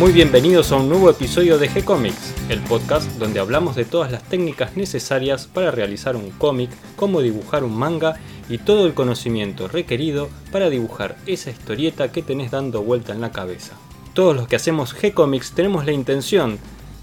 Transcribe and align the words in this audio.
Muy 0.00 0.12
bienvenidos 0.12 0.72
a 0.72 0.76
un 0.76 0.88
nuevo 0.88 1.10
episodio 1.10 1.58
de 1.58 1.68
G-Comics, 1.68 2.34
el 2.48 2.60
podcast 2.60 3.06
donde 3.18 3.38
hablamos 3.38 3.76
de 3.76 3.84
todas 3.84 4.10
las 4.10 4.22
técnicas 4.22 4.74
necesarias 4.74 5.46
para 5.46 5.70
realizar 5.70 6.16
un 6.16 6.30
cómic, 6.30 6.70
cómo 6.96 7.20
dibujar 7.20 7.64
un 7.64 7.76
manga 7.76 8.14
y 8.48 8.56
todo 8.56 8.86
el 8.86 8.94
conocimiento 8.94 9.68
requerido 9.68 10.30
para 10.52 10.70
dibujar 10.70 11.18
esa 11.26 11.50
historieta 11.50 12.10
que 12.10 12.22
tenés 12.22 12.50
dando 12.50 12.82
vuelta 12.82 13.12
en 13.12 13.20
la 13.20 13.30
cabeza. 13.30 13.74
Todos 14.14 14.34
los 14.34 14.48
que 14.48 14.56
hacemos 14.56 14.96
G-Comics 14.96 15.52
tenemos 15.52 15.84
la 15.84 15.92
intención 15.92 16.58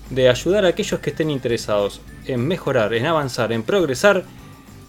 de 0.09 0.29
ayudar 0.29 0.65
a 0.65 0.69
aquellos 0.69 0.99
que 0.99 1.11
estén 1.11 1.29
interesados 1.29 2.01
en 2.25 2.47
mejorar, 2.47 2.95
en 2.95 3.05
avanzar, 3.05 3.51
en 3.53 3.61
progresar 3.61 4.23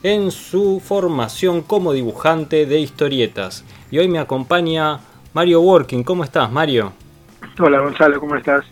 en 0.02 0.30
su 0.30 0.80
formación 0.82 1.60
como 1.60 1.92
dibujante 1.92 2.64
de 2.64 2.80
historietas. 2.80 3.64
Y 3.90 3.98
hoy 3.98 4.08
me 4.08 4.18
acompaña 4.18 5.00
Mario 5.34 5.60
Working. 5.60 6.04
¿Cómo 6.04 6.24
estás, 6.24 6.50
Mario? 6.50 6.94
Hola 7.58 7.80
Gonzalo, 7.80 8.20
¿cómo 8.20 8.36
estás? 8.36 8.64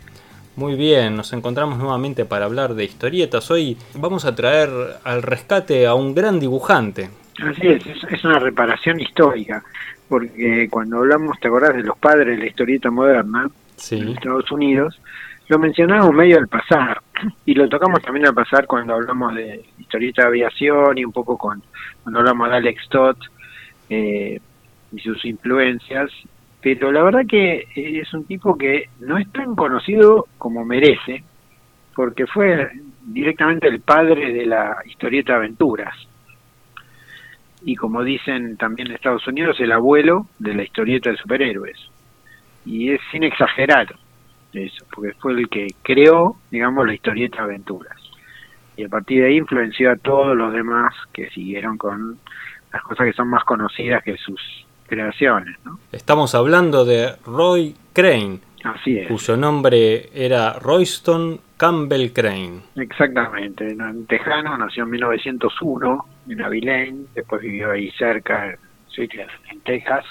Muy 0.55 0.75
bien, 0.75 1.15
nos 1.15 1.33
encontramos 1.33 1.77
nuevamente 1.77 2.25
para 2.25 2.45
hablar 2.45 2.73
de 2.73 2.85
historietas. 2.85 3.51
Hoy 3.51 3.77
vamos 3.93 4.25
a 4.25 4.33
traer 4.33 4.69
al 5.03 5.21
rescate 5.21 5.85
a 5.85 5.93
un 5.93 6.15
gran 6.15 6.39
dibujante. 6.39 7.09
Así 7.43 7.67
es, 7.67 7.83
es 8.09 8.23
una 8.23 8.39
reparación 8.39 8.99
histórica, 8.99 9.63
porque 10.09 10.67
cuando 10.71 10.97
hablamos, 10.97 11.39
¿te 11.39 11.47
acordás 11.47 11.75
de 11.75 11.83
los 11.83 11.97
padres 11.97 12.27
de 12.27 12.37
la 12.37 12.47
historieta 12.47 12.89
moderna 12.89 13.49
en 13.91 14.07
Estados 14.09 14.51
Unidos? 14.51 14.99
Lo 15.47 15.59
mencionamos 15.59 16.11
medio 16.13 16.39
al 16.39 16.47
pasar, 16.47 17.01
y 17.45 17.53
lo 17.53 17.69
tocamos 17.69 18.01
también 18.01 18.27
al 18.27 18.33
pasar 18.33 18.65
cuando 18.67 18.95
hablamos 18.95 19.35
de 19.35 19.63
historieta 19.79 20.23
de 20.23 20.27
aviación 20.29 20.97
y 20.97 21.05
un 21.05 21.11
poco 21.11 21.37
con, 21.37 21.61
cuando 22.03 22.19
hablamos 22.19 22.49
de 22.49 22.55
Alex 22.55 22.89
Todd 22.89 23.17
eh, 23.89 24.39
y 24.91 24.99
sus 24.99 25.23
influencias, 25.25 26.09
pero 26.75 26.91
la 26.91 27.03
verdad 27.03 27.25
que 27.27 27.67
es 27.75 28.13
un 28.13 28.25
tipo 28.25 28.57
que 28.57 28.89
no 28.99 29.17
es 29.17 29.31
tan 29.31 29.55
conocido 29.55 30.27
como 30.37 30.65
merece, 30.65 31.23
porque 31.95 32.27
fue 32.27 32.69
directamente 33.05 33.67
el 33.67 33.79
padre 33.79 34.33
de 34.33 34.45
la 34.45 34.77
historieta 34.85 35.35
aventuras. 35.35 35.95
Y 37.63 37.75
como 37.75 38.03
dicen 38.03 38.57
también 38.57 38.89
en 38.89 38.95
Estados 38.95 39.27
Unidos, 39.27 39.59
el 39.59 39.71
abuelo 39.71 40.27
de 40.39 40.53
la 40.53 40.63
historieta 40.63 41.09
de 41.09 41.17
superhéroes. 41.17 41.77
Y 42.65 42.91
es 42.91 43.01
sin 43.11 43.23
exagerar 43.23 43.95
eso, 44.53 44.85
porque 44.93 45.13
fue 45.13 45.33
el 45.33 45.49
que 45.49 45.67
creó, 45.81 46.37
digamos, 46.51 46.85
la 46.85 46.93
historieta 46.93 47.43
aventuras. 47.43 47.97
Y 48.75 48.83
a 48.83 48.89
partir 48.89 49.21
de 49.21 49.29
ahí 49.29 49.37
influenció 49.37 49.91
a 49.91 49.95
todos 49.95 50.35
los 50.35 50.53
demás 50.53 50.93
que 51.13 51.29
siguieron 51.29 51.77
con 51.77 52.19
las 52.71 52.81
cosas 52.83 53.07
que 53.07 53.13
son 53.13 53.29
más 53.29 53.43
conocidas 53.43 54.03
que 54.03 54.17
sus 54.17 54.66
creaciones. 54.87 55.57
¿no? 55.63 55.79
Estamos 55.91 56.33
hablando 56.35 56.85
de 56.85 57.15
Roy 57.25 57.75
Crane, 57.93 58.39
Así 58.63 58.97
es. 58.97 59.07
cuyo 59.07 59.37
nombre 59.37 60.09
era 60.13 60.53
Royston 60.53 61.39
Campbell 61.57 62.11
Crane. 62.11 62.61
Exactamente, 62.75 63.69
en 63.69 64.05
tejano, 64.05 64.57
nació 64.57 64.83
en 64.83 64.91
1901 64.91 66.05
en 66.29 66.41
Abilene, 66.41 67.05
después 67.15 67.41
vivió 67.41 67.71
ahí 67.71 67.91
cerca, 67.91 68.57
en 68.97 69.59
Texas, 69.63 70.03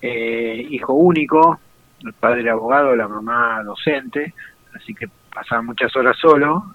eh, 0.00 0.66
hijo 0.70 0.92
único, 0.92 1.58
el 2.04 2.12
padre 2.12 2.48
abogado, 2.48 2.94
la 2.94 3.08
mamá 3.08 3.62
docente, 3.64 4.32
así 4.74 4.94
que 4.94 5.08
pasaba 5.34 5.62
muchas 5.62 5.94
horas 5.96 6.16
solo 6.16 6.74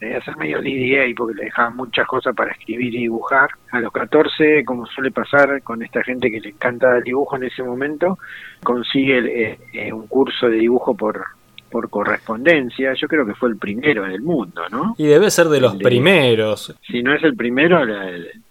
debía 0.00 0.20
ser 0.22 0.36
medio 0.36 0.62
y 0.62 1.14
porque 1.14 1.34
le 1.34 1.44
dejaban 1.44 1.76
muchas 1.76 2.06
cosas 2.06 2.34
para 2.34 2.52
escribir 2.52 2.94
y 2.94 2.98
dibujar. 2.98 3.50
A 3.70 3.80
los 3.80 3.92
14, 3.92 4.64
como 4.64 4.86
suele 4.86 5.10
pasar 5.10 5.62
con 5.62 5.82
esta 5.82 6.02
gente 6.02 6.30
que 6.30 6.40
le 6.40 6.50
encanta 6.50 6.96
el 6.96 7.04
dibujo 7.04 7.36
en 7.36 7.44
ese 7.44 7.62
momento, 7.62 8.18
consigue 8.62 9.18
eh, 9.18 9.58
eh, 9.72 9.92
un 9.92 10.06
curso 10.06 10.48
de 10.48 10.56
dibujo 10.56 10.94
por 10.94 11.24
por 11.70 11.90
correspondencia, 11.90 12.94
yo 12.94 13.06
creo 13.08 13.26
que 13.26 13.34
fue 13.34 13.50
el 13.50 13.58
primero 13.58 14.06
en 14.06 14.12
el 14.12 14.22
mundo, 14.22 14.62
¿no? 14.70 14.94
Y 14.96 15.06
debe 15.06 15.30
ser 15.30 15.48
de 15.48 15.60
los 15.60 15.76
primeros. 15.76 16.74
Si 16.86 17.02
no 17.02 17.14
es 17.14 17.22
el 17.22 17.36
primero, 17.36 17.80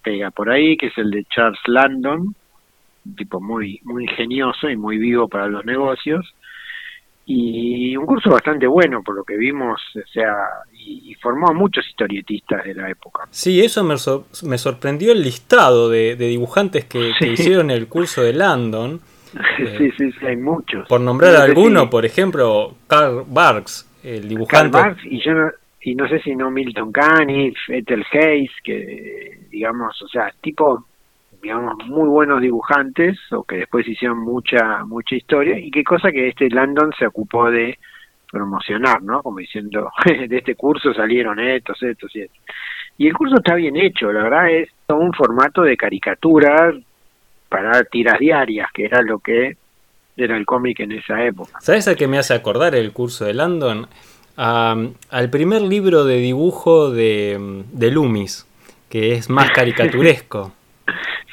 pega 0.04 0.32
por 0.32 0.52
ahí, 0.52 0.78
que 0.78 0.88
es 0.88 0.98
el 0.98 1.10
de 1.10 1.24
Charles 1.26 1.60
Landon, 1.66 2.36
un 3.06 3.16
tipo 3.16 3.42
muy, 3.42 3.80
muy 3.84 4.04
ingenioso 4.04 4.70
y 4.70 4.78
muy 4.78 4.98
vivo 4.98 5.28
para 5.28 5.48
los 5.48 5.66
negocios, 5.66 6.32
y 7.30 7.96
un 7.98 8.06
curso 8.06 8.30
bastante 8.30 8.66
bueno 8.66 9.04
por 9.04 9.14
lo 9.14 9.24
que 9.26 9.36
vimos, 9.36 9.82
o 9.96 10.08
sea, 10.08 10.34
y, 10.74 11.14
formó 11.16 11.50
a 11.50 11.54
muchos 11.54 11.86
historietistas 11.86 12.64
de 12.64 12.74
la 12.74 12.90
época. 12.90 13.26
Sí, 13.32 13.60
eso 13.60 13.84
me, 13.84 13.96
me 14.44 14.58
sorprendió 14.58 15.12
el 15.12 15.24
listado 15.24 15.90
de, 15.90 16.16
dibujantes 16.16 16.86
que, 16.86 17.12
hicieron 17.22 17.70
el 17.70 17.88
curso 17.88 18.24
de 18.24 18.32
Landon. 18.32 19.02
sí, 19.58 19.92
sí, 19.98 20.12
sí, 20.14 20.26
hay 20.26 20.38
muchos. 20.38 20.88
Por 20.88 21.02
nombrar 21.02 21.36
alguno, 21.36 21.90
por 21.90 22.06
ejemplo, 22.06 22.76
Karl 22.88 23.26
Barks, 23.28 23.90
el 24.04 24.30
dibujante. 24.30 24.72
Karl 24.72 24.92
Barks, 24.92 25.06
y 25.06 25.22
yo 25.22 25.34
no, 25.34 25.52
y 25.82 25.96
no 25.96 26.08
sé 26.08 26.22
si 26.22 26.34
no 26.34 26.50
Milton 26.50 26.94
Caniff, 26.94 27.58
Ethel 27.68 28.06
Hayes, 28.14 28.52
que 28.64 29.48
digamos, 29.50 30.02
o 30.02 30.08
sea, 30.08 30.34
tipo 30.40 30.86
digamos, 31.42 31.76
muy 31.88 32.08
buenos 32.08 32.42
dibujantes 32.42 33.18
o 33.32 33.44
que 33.44 33.58
después 33.58 33.88
hicieron 33.88 34.20
mucha 34.20 34.84
mucha 34.86 35.16
historia 35.16 35.58
y 35.58 35.72
qué 35.72 35.84
cosa 35.84 36.12
que 36.12 36.30
este 36.30 36.50
Landon 36.50 36.92
se 36.98 37.08
ocupó 37.08 37.50
de 37.50 37.78
promocionar, 38.32 39.02
¿no? 39.02 39.22
Como 39.22 39.40
diciendo, 39.40 39.92
de 40.06 40.38
este 40.38 40.56
curso 40.56 40.94
salieron 40.94 41.40
estos, 41.40 41.82
estos 41.84 42.16
y 42.16 42.22
estos. 42.22 42.40
Y 42.98 43.08
el 43.08 43.14
curso 43.14 43.36
está 43.38 43.56
bien 43.56 43.76
hecho, 43.76 44.12
la 44.12 44.24
verdad 44.24 44.50
es 44.50 44.70
todo 44.86 44.98
un 44.98 45.14
formato 45.14 45.62
de 45.62 45.78
caricatura 45.78 46.74
para 47.48 47.84
tiras 47.84 48.20
diarias, 48.20 48.70
que 48.74 48.86
era 48.86 49.02
lo 49.02 49.20
que 49.20 49.56
era 50.18 50.36
el 50.36 50.46
cómic 50.46 50.80
en 50.80 50.94
esa 50.94 51.24
época. 51.24 51.60
¿Sabes 51.62 51.88
a 51.88 51.96
qué 51.96 52.08
me 52.08 52.18
hace 52.18 52.34
acordar 52.34 52.76
el 52.76 52.92
curso 52.92 53.26
de 53.26 53.34
Landon? 53.34 53.88
al 54.40 55.30
primer 55.32 55.64
libro 55.64 56.06
de 56.06 56.18
dibujo 56.18 56.92
de, 56.92 57.64
de 57.72 57.90
Loomis, 57.90 58.46
que 58.88 59.14
es 59.14 59.32
más 59.32 59.50
caricaturesco. 59.50 60.54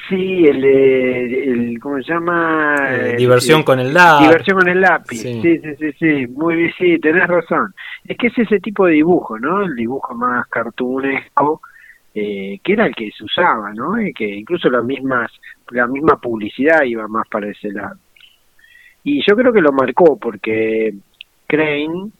Sí, 0.07 0.45
el, 0.45 0.63
el 0.63 1.79
¿cómo 1.79 1.97
se 1.97 2.13
llama? 2.13 2.75
Eh, 2.89 3.15
diversión 3.17 3.63
con 3.63 3.79
el 3.79 3.93
lápiz. 3.93 4.27
Diversión 4.27 4.59
con 4.59 4.67
el 4.67 4.81
lápiz, 4.81 5.17
sí. 5.17 5.41
sí, 5.41 5.59
sí, 5.79 5.91
sí, 5.97 6.27
muy 6.27 6.55
bien, 6.55 6.73
sí, 6.77 6.99
tenés 6.99 7.27
razón. 7.27 7.73
Es 8.03 8.15
que 8.17 8.27
es 8.27 8.37
ese 8.37 8.59
tipo 8.59 8.85
de 8.85 8.93
dibujo, 8.93 9.39
¿no? 9.39 9.63
El 9.63 9.75
dibujo 9.75 10.13
más 10.13 10.45
cartunesco, 10.47 11.61
eh, 12.13 12.59
que 12.63 12.73
era 12.73 12.85
el 12.85 12.95
que 12.95 13.09
se 13.17 13.23
usaba, 13.23 13.73
¿no? 13.73 13.99
Y 13.99 14.13
que 14.13 14.27
incluso 14.27 14.69
las 14.69 14.83
mismas, 14.83 15.31
la 15.71 15.87
misma 15.87 16.17
publicidad 16.17 16.83
iba 16.83 17.07
más 17.07 17.27
para 17.27 17.49
ese 17.49 17.71
lado. 17.71 17.97
Y 19.03 19.23
yo 19.27 19.35
creo 19.35 19.51
que 19.51 19.61
lo 19.61 19.71
marcó 19.71 20.19
porque 20.19 20.93
Crane, 21.47 22.11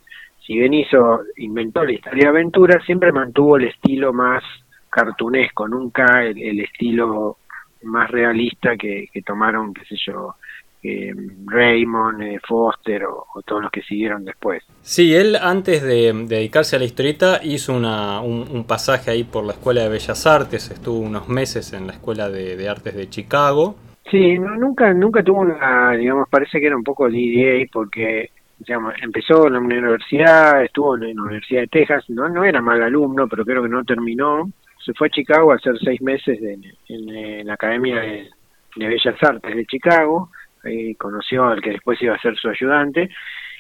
si 0.46 0.57
bien 0.57 0.73
hizo, 0.73 1.22
inventó 1.38 1.84
la 1.84 1.94
historia 1.94 2.23
de 2.23 2.29
aventura, 2.29 2.79
siempre 2.84 3.12
mantuvo 3.12 3.57
el 3.57 3.66
estilo 3.66 4.12
más 4.12 4.44
cartunesco, 4.90 5.67
nunca 5.67 6.23
el 6.23 6.59
estilo 6.62 7.38
más 7.85 8.09
realista 8.09 8.75
que, 8.75 9.09
tomaron, 9.25 9.73
qué 9.73 9.85
sé 9.85 9.96
yo, 10.06 10.35
eh, 10.84 11.13
Raymond, 11.46 12.22
eh, 12.22 12.40
Foster 12.47 13.06
o, 13.06 13.25
todos 13.46 13.63
los 13.63 13.72
que 13.72 13.81
siguieron 13.81 14.23
después. 14.25 14.63
Sí, 14.81 15.16
él 15.16 15.35
antes 15.35 15.81
de, 15.81 16.13
dedicarse 16.28 16.75
a 16.75 16.79
la 16.79 16.85
historieta 16.85 17.40
hizo 17.44 17.73
una, 17.75 18.22
un, 18.22 18.66
pasaje 18.66 19.12
ahí 19.12 19.23
por 19.23 19.46
la 19.46 19.53
Escuela 19.53 19.84
de 19.84 19.90
Bellas 19.90 20.25
Artes, 20.28 20.69
estuvo 20.69 21.00
unos 21.00 21.28
meses 21.28 21.73
en 21.73 21.88
la 21.88 21.94
Escuela 21.94 22.29
de, 22.29 22.69
Artes 22.69 22.96
de 22.96 23.09
Chicago. 23.09 23.75
Sí, 24.12 24.38
nunca, 24.38 24.94
nunca 24.94 25.23
tuvo 25.23 25.41
una, 25.41 25.91
digamos, 25.94 26.29
parece 26.29 26.59
que 26.59 26.67
era 26.67 26.78
un 26.78 26.84
poco 26.84 27.09
DDA 27.09 27.66
porque 27.72 28.29
digamos, 28.59 28.94
empezó 29.02 29.47
en 29.47 29.53
la 29.53 29.59
universidad, 29.59 30.63
estuvo 30.63 30.96
en 30.96 31.16
la 31.16 31.23
Universidad 31.23 31.62
de 31.62 31.67
Texas, 31.67 32.06
no, 32.09 32.29
no 32.29 32.44
era 32.44 32.62
mal 32.62 32.81
alumno, 32.81 33.28
pero 33.28 33.44
creo 33.44 33.63
que 33.63 33.69
no 33.69 33.84
terminó 33.84 34.49
se 34.85 34.93
fue 34.93 35.08
a 35.08 35.09
Chicago 35.11 35.52
a 35.52 35.55
hacer 35.55 35.78
seis 35.84 35.99
meses 36.02 36.40
en, 36.87 37.46
la 37.46 37.55
Academia 37.55 37.99
de, 38.02 38.29
Bellas 38.76 39.23
Artes 39.23 39.55
de 39.55 39.66
Chicago, 39.66 40.29
ahí 40.64 40.93
conoció 40.96 41.46
al 41.46 41.61
que 41.61 41.72
después 41.72 41.99
iba 42.02 42.14
a 42.14 42.20
ser 42.20 42.35
su 42.37 42.49
ayudante, 42.49 43.09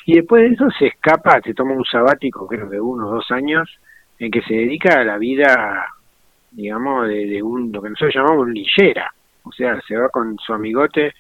y 0.05 0.15
después 0.15 0.43
de 0.43 0.53
eso 0.53 0.69
se 0.77 0.87
escapa, 0.87 1.41
se 1.41 1.53
toma 1.53 1.73
un 1.73 1.85
sabático, 1.85 2.45
creo 2.47 2.69
que 2.69 2.79
uno 2.79 3.07
o 3.07 3.15
dos 3.15 3.31
años, 3.31 3.67
en 4.19 4.29
que 4.29 4.41
se 4.41 4.53
dedica 4.53 4.99
a 4.99 5.03
la 5.03 5.17
vida, 5.17 5.87
digamos, 6.51 7.07
de, 7.07 7.41
un, 7.41 7.71
lo 7.71 7.81
que 7.81 7.89
nosotros 7.89 8.13
llamamos 8.13 8.45
un 8.45 8.53
lillera, 8.53 9.11
o 9.43 9.51
sea, 9.51 9.79
se 9.87 9.95
va 9.95 10.09
con 10.09 10.37
su 10.37 10.53
amigote 10.53 11.13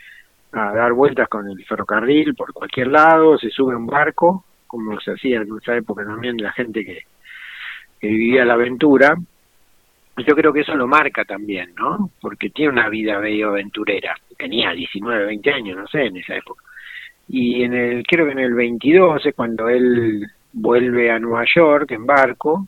a 0.51 0.71
dar 0.73 0.93
vueltas 0.93 1.27
con 1.29 1.49
el 1.49 1.65
ferrocarril 1.65 2.35
por 2.35 2.53
cualquier 2.53 2.87
lado, 2.87 3.37
se 3.37 3.49
sube 3.49 3.73
a 3.73 3.77
un 3.77 3.87
barco, 3.87 4.45
como 4.67 4.99
se 4.99 5.11
hacía 5.11 5.37
en 5.37 5.47
esa 5.61 5.75
época 5.75 6.05
también 6.05 6.37
la 6.37 6.51
gente 6.51 6.85
que, 6.85 7.03
que 7.99 8.07
vivía 8.07 8.45
la 8.45 8.53
aventura, 8.53 9.15
yo 10.17 10.35
creo 10.35 10.53
que 10.53 10.61
eso 10.61 10.75
lo 10.75 10.87
marca 10.87 11.25
también, 11.25 11.73
¿no? 11.75 12.11
Porque 12.21 12.49
tiene 12.49 12.71
una 12.71 12.89
vida 12.89 13.19
medio 13.19 13.49
aventurera. 13.49 14.15
Tenía 14.37 14.71
19, 14.71 15.25
20 15.25 15.51
años, 15.51 15.77
no 15.77 15.87
sé, 15.87 16.05
en 16.05 16.17
esa 16.17 16.35
época. 16.35 16.63
Y 17.27 17.63
en 17.63 17.73
el, 17.73 18.03
creo 18.05 18.25
que 18.25 18.31
en 18.31 18.39
el 18.39 18.53
22 18.53 19.25
es 19.25 19.35
cuando 19.35 19.67
él 19.67 20.25
vuelve 20.53 21.11
a 21.11 21.19
Nueva 21.19 21.45
York 21.53 21.91
en 21.91 22.05
barco, 22.05 22.67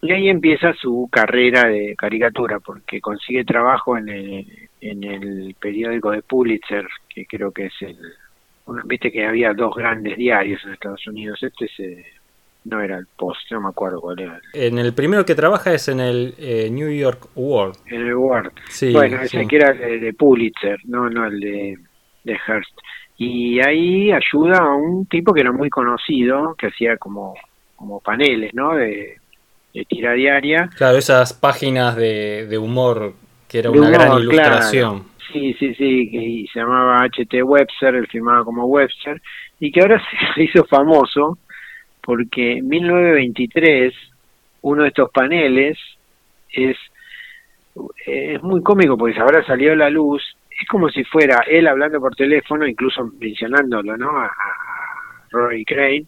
y 0.00 0.12
ahí 0.12 0.28
empieza 0.28 0.72
su 0.74 1.08
carrera 1.10 1.68
de 1.68 1.94
caricatura, 1.96 2.60
porque 2.60 3.00
consigue 3.00 3.44
trabajo 3.44 3.96
en 3.96 4.08
el, 4.08 4.68
en 4.80 5.04
el 5.04 5.56
periódico 5.58 6.10
de 6.10 6.22
Pulitzer, 6.22 6.86
que 7.08 7.26
creo 7.26 7.52
que 7.52 7.66
es 7.66 7.82
el 7.82 7.98
viste 8.84 9.10
que 9.10 9.26
había 9.26 9.54
dos 9.54 9.74
grandes 9.74 10.16
diarios 10.16 10.62
en 10.64 10.72
Estados 10.72 11.06
Unidos, 11.06 11.42
este 11.42 11.68
se, 11.68 12.04
no 12.64 12.80
era 12.80 12.98
el 12.98 13.06
Post, 13.16 13.50
no 13.50 13.60
me 13.60 13.68
acuerdo 13.68 14.00
cuál 14.00 14.20
era. 14.20 14.40
En 14.52 14.78
el 14.78 14.92
primero 14.92 15.24
que 15.24 15.34
trabaja 15.34 15.72
es 15.72 15.88
en 15.88 16.00
el 16.00 16.34
eh, 16.38 16.68
New 16.70 16.90
York 16.90 17.28
World. 17.34 17.76
En 17.86 18.06
el 18.06 18.14
World. 18.14 18.52
Sí, 18.68 18.92
bueno, 18.92 19.20
ese 19.22 19.46
que 19.46 19.56
era 19.56 19.72
de, 19.72 19.98
de, 19.98 20.12
Pulitzer, 20.12 20.78
no, 20.84 21.08
no 21.08 21.26
el 21.26 21.40
de, 21.40 21.78
de 22.24 22.32
Hearst. 22.46 22.76
Y 23.16 23.58
ahí 23.60 24.12
ayuda 24.12 24.58
a 24.58 24.74
un 24.74 25.06
tipo 25.06 25.32
que 25.32 25.40
era 25.40 25.52
muy 25.52 25.70
conocido, 25.70 26.54
que 26.56 26.68
hacía 26.68 26.96
como, 26.96 27.34
como 27.74 28.00
paneles, 28.00 28.54
¿no? 28.54 28.74
De, 28.74 29.16
de 29.74 29.84
tira 29.84 30.12
diaria. 30.12 30.70
Claro, 30.76 30.98
esas 30.98 31.32
páginas 31.32 31.96
de, 31.96 32.46
de 32.46 32.58
humor 32.58 33.14
que 33.48 33.58
era 33.60 33.70
una 33.70 33.90
gran 33.90 34.18
ilustración. 34.18 35.04
Sí, 35.32 35.54
sí, 35.58 35.74
sí, 35.74 36.10
que 36.10 36.46
se 36.52 36.60
llamaba 36.60 37.02
H.T. 37.02 37.42
Webster, 37.42 37.94
él 37.94 38.06
firmaba 38.06 38.44
como 38.44 38.64
Webster, 38.66 39.20
y 39.58 39.72
que 39.72 39.80
ahora 39.80 40.00
se 40.34 40.44
hizo 40.44 40.64
famoso 40.64 41.38
porque 42.08 42.52
en 42.52 42.68
1923 42.68 43.92
uno 44.62 44.84
de 44.84 44.88
estos 44.88 45.10
paneles 45.10 45.76
es, 46.50 46.74
es 48.06 48.42
muy 48.42 48.62
cómico 48.62 48.96
porque 48.96 49.20
habrá 49.20 49.44
salido 49.44 49.74
a 49.74 49.76
la 49.76 49.90
luz, 49.90 50.22
es 50.58 50.66
como 50.68 50.88
si 50.88 51.04
fuera 51.04 51.44
él 51.46 51.66
hablando 51.68 52.00
por 52.00 52.16
teléfono, 52.16 52.66
incluso 52.66 53.12
mencionándolo, 53.20 53.98
¿no? 53.98 54.08
A, 54.18 54.30
Roy 55.30 55.66
Crane, 55.66 56.06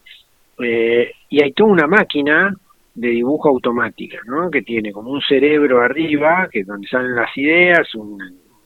eh, 0.63 1.13
y 1.29 1.43
hay 1.43 1.53
toda 1.53 1.71
una 1.71 1.87
máquina 1.87 2.57
de 2.95 3.09
dibujo 3.09 3.51
automática, 3.51 4.21
¿no? 4.25 4.51
Que 4.51 4.63
tiene 4.63 4.93
como 4.93 5.11
un 5.11 5.21
cerebro 5.21 5.83
arriba, 5.83 6.49
que 6.51 6.61
es 6.61 6.67
donde 6.67 6.89
salen 6.89 7.15
las 7.15 7.37
ideas, 7.37 7.95
un, 7.95 8.19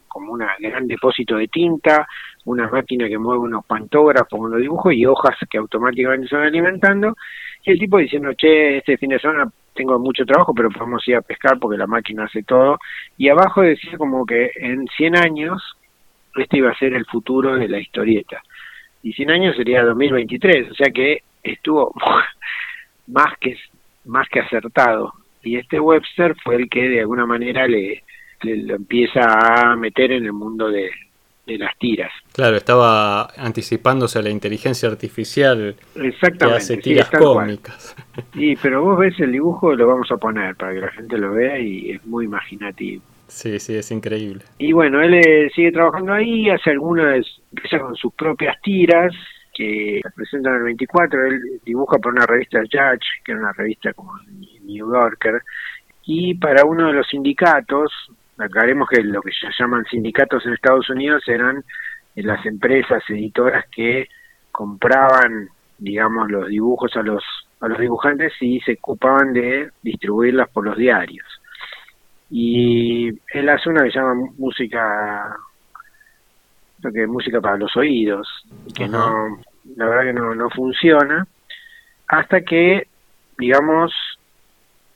como 0.06 0.34
un 0.34 0.44
gran 0.60 0.86
depósito 0.86 1.34
de 1.34 1.48
tinta, 1.48 2.06
una 2.44 2.68
máquina 2.68 3.08
que 3.08 3.18
mueve 3.18 3.40
unos 3.40 3.64
pantógrafos 3.66 4.38
con 4.38 4.50
los 4.50 4.60
dibujos 4.60 4.92
y 4.94 5.06
hojas 5.06 5.36
que 5.50 5.58
automáticamente 5.58 6.28
se 6.28 6.36
van 6.36 6.46
alimentando. 6.46 7.16
Y 7.64 7.70
el 7.70 7.78
tipo 7.78 7.98
diciendo, 7.98 8.32
che, 8.34 8.78
este 8.78 8.98
fin 8.98 9.10
de 9.10 9.18
semana 9.18 9.50
tengo 9.74 9.98
mucho 9.98 10.24
trabajo, 10.24 10.54
pero 10.54 10.70
podemos 10.70 11.06
ir 11.08 11.16
a 11.16 11.22
pescar 11.22 11.58
porque 11.58 11.78
la 11.78 11.86
máquina 11.86 12.24
hace 12.24 12.42
todo. 12.42 12.78
Y 13.16 13.28
abajo 13.28 13.62
decía 13.62 13.96
como 13.96 14.26
que 14.26 14.50
en 14.56 14.86
100 14.96 15.16
años 15.16 15.76
este 16.36 16.58
iba 16.58 16.70
a 16.70 16.78
ser 16.78 16.94
el 16.94 17.06
futuro 17.06 17.56
de 17.56 17.68
la 17.68 17.78
historieta. 17.78 18.42
Y 19.02 19.12
100 19.12 19.30
años 19.30 19.56
sería 19.56 19.84
2023, 19.84 20.70
o 20.70 20.74
sea 20.74 20.90
que 20.90 21.22
estuvo 21.42 21.92
más 23.08 23.36
que 23.40 23.56
más 24.04 24.28
que 24.28 24.40
acertado. 24.40 25.12
Y 25.42 25.56
este 25.56 25.80
Webster 25.80 26.34
fue 26.42 26.56
el 26.56 26.68
que 26.68 26.88
de 26.88 27.00
alguna 27.00 27.26
manera 27.26 27.66
le, 27.66 28.02
lo 28.42 28.76
empieza 28.76 29.20
a 29.22 29.76
meter 29.76 30.12
en 30.12 30.24
el 30.24 30.32
mundo 30.32 30.70
de, 30.70 30.90
las 31.46 31.76
tiras. 31.78 32.10
Claro, 32.32 32.56
estaba 32.56 33.28
anticipándose 33.36 34.18
a 34.18 34.22
la 34.22 34.30
inteligencia 34.30 34.88
artificial 34.88 35.76
Exactamente, 35.94 36.38
que 36.38 36.52
hace 36.54 36.76
tiras 36.78 37.10
cómicas. 37.10 37.96
Sí, 38.32 38.56
pero 38.62 38.82
vos 38.82 38.98
ves 38.98 39.18
el 39.18 39.32
dibujo, 39.32 39.74
lo 39.74 39.88
vamos 39.88 40.10
a 40.12 40.16
poner 40.16 40.54
para 40.54 40.72
que 40.72 40.80
la 40.80 40.90
gente 40.92 41.18
lo 41.18 41.32
vea 41.32 41.58
y 41.58 41.90
es 41.90 42.06
muy 42.06 42.26
imaginativo. 42.26 43.02
Sí, 43.26 43.58
sí, 43.58 43.74
es 43.74 43.90
increíble. 43.90 44.42
Y 44.58 44.72
bueno, 44.72 45.02
él 45.02 45.14
eh, 45.14 45.50
sigue 45.54 45.72
trabajando 45.72 46.12
ahí, 46.12 46.48
hace 46.48 46.70
algunas, 46.70 47.26
empieza 47.50 47.80
con 47.80 47.96
sus 47.96 48.14
propias 48.14 48.60
tiras, 48.62 49.12
que 49.52 50.00
se 50.02 50.10
presentan 50.10 50.52
en 50.52 50.58
el 50.58 50.64
24, 50.64 51.26
él 51.26 51.40
dibuja 51.64 51.98
para 51.98 52.12
una 52.12 52.26
revista 52.26 52.60
Judge, 52.60 53.06
que 53.24 53.32
era 53.32 53.40
una 53.40 53.52
revista 53.52 53.92
como 53.94 54.12
New 54.62 54.92
Yorker, 54.92 55.42
y 56.06 56.34
para 56.34 56.64
uno 56.64 56.88
de 56.88 56.92
los 56.94 57.06
sindicatos, 57.08 57.90
aclaremos 58.38 58.88
que 58.88 59.02
lo 59.02 59.20
que 59.22 59.30
se 59.30 59.48
llaman 59.58 59.84
sindicatos 59.86 60.44
en 60.46 60.54
Estados 60.54 60.88
Unidos 60.90 61.22
eran 61.26 61.64
eh, 62.16 62.22
las 62.22 62.44
empresas 62.46 63.02
editoras 63.08 63.64
que 63.70 64.08
compraban, 64.50 65.48
digamos, 65.78 66.30
los 66.30 66.48
dibujos 66.48 66.96
a 66.96 67.02
los 67.02 67.22
a 67.60 67.68
los 67.68 67.78
dibujantes 67.78 68.32
y 68.40 68.60
se 68.60 68.74
ocupaban 68.74 69.32
de 69.32 69.70
distribuirlas 69.82 70.50
por 70.50 70.64
los 70.64 70.76
diarios. 70.76 71.26
Y 72.30 73.08
él 73.32 73.48
hace 73.48 73.70
una 73.70 73.84
que 73.84 73.90
se 73.90 73.98
llama 73.98 74.28
música, 74.36 75.36
lo 76.82 76.92
que 76.92 77.06
música 77.06 77.40
para 77.40 77.56
los 77.56 77.74
oídos, 77.76 78.28
que 78.74 78.86
no, 78.86 79.38
la 79.76 79.86
verdad 79.86 80.04
que 80.04 80.12
no, 80.12 80.34
no 80.34 80.50
funciona, 80.50 81.26
hasta 82.08 82.42
que, 82.42 82.86
digamos, 83.38 83.92